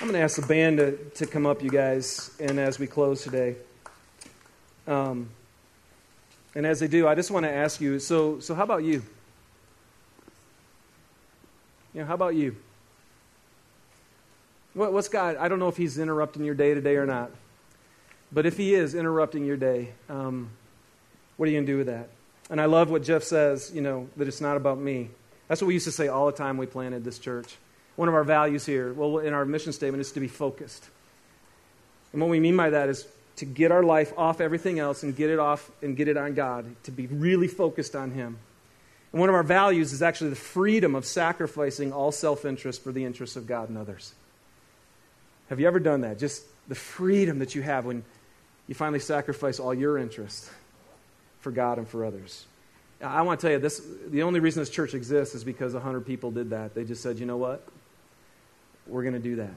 [0.00, 2.88] I'm going to ask the band to, to come up, you guys, and as we
[2.88, 3.54] close today.
[4.86, 5.28] Um,
[6.54, 9.02] and as they do, I just want to ask you so, so how about you?
[11.94, 12.56] You know, how about you?
[14.74, 15.36] What, what's God?
[15.36, 17.30] I don't know if He's interrupting your day today or not.
[18.32, 20.50] But if He is interrupting your day, um,
[21.36, 22.08] what are you going to do with that?
[22.50, 25.10] And I love what Jeff says, you know, that it's not about me.
[25.48, 27.56] That's what we used to say all the time we planted this church.
[27.96, 30.88] One of our values here, well, in our mission statement, is to be focused.
[32.12, 33.06] And what we mean by that is
[33.42, 36.32] to get our life off everything else and get it off and get it on
[36.32, 38.38] God, to be really focused on Him.
[39.10, 42.92] And one of our values is actually the freedom of sacrificing all self interest for
[42.92, 44.14] the interests of God and others.
[45.48, 46.20] Have you ever done that?
[46.20, 48.04] Just the freedom that you have when
[48.68, 50.48] you finally sacrifice all your interests
[51.40, 52.46] for God and for others.
[53.00, 56.06] I want to tell you this the only reason this church exists is because 100
[56.06, 56.76] people did that.
[56.76, 57.66] They just said, you know what?
[58.86, 59.54] We're going to do that.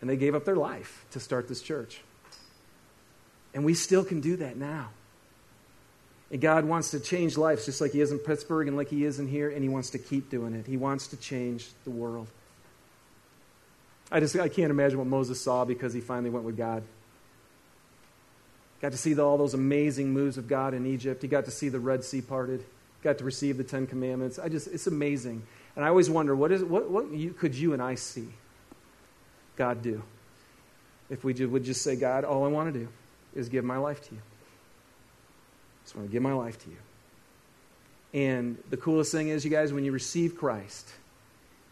[0.00, 2.00] And they gave up their life to start this church.
[3.58, 4.90] And we still can do that now.
[6.30, 9.04] And God wants to change lives just like He is in Pittsburgh and like He
[9.04, 10.64] is in here, and He wants to keep doing it.
[10.64, 12.28] He wants to change the world.
[14.12, 16.84] I just I can't imagine what Moses saw because he finally went with God.
[18.80, 21.20] Got to see the, all those amazing moves of God in Egypt.
[21.20, 22.64] He got to see the Red Sea parted.
[23.02, 24.38] Got to receive the Ten Commandments.
[24.38, 25.42] I just it's amazing.
[25.74, 28.28] And I always wonder what is what what you, could you and I see
[29.56, 30.04] God do
[31.10, 32.88] if we would just say, God, all I want to do
[33.38, 34.20] is give my life to you.
[34.20, 36.76] I just want to give my life to you.
[38.12, 40.88] And the coolest thing is, you guys, when you receive Christ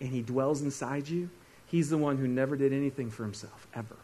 [0.01, 1.29] and He dwells inside you,
[1.67, 3.97] He's the one who never did anything for Himself, ever.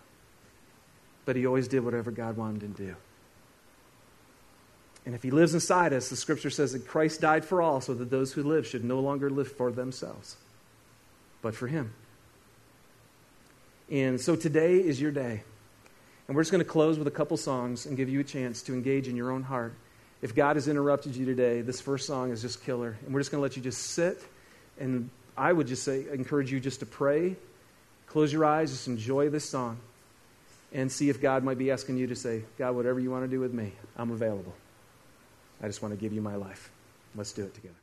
[1.25, 2.97] But He always did whatever God wanted Him to do.
[5.05, 7.95] And if He lives inside us, the scripture says that Christ died for all so
[7.95, 10.37] that those who live should no longer live for themselves,
[11.43, 11.93] but for Him.
[13.91, 15.43] And so today is your day.
[16.33, 18.63] And we're just going to close with a couple songs and give you a chance
[18.63, 19.75] to engage in your own heart.
[20.23, 22.97] If God has interrupted you today, this first song is just killer.
[23.05, 24.25] And we're just going to let you just sit.
[24.81, 27.37] And I would just say, encourage you just to pray,
[28.07, 29.77] close your eyes, just enjoy this song,
[30.73, 33.29] and see if God might be asking you to say, God, whatever you want to
[33.29, 34.55] do with me, I'm available.
[35.63, 36.71] I just want to give you my life.
[37.15, 37.82] Let's do it together.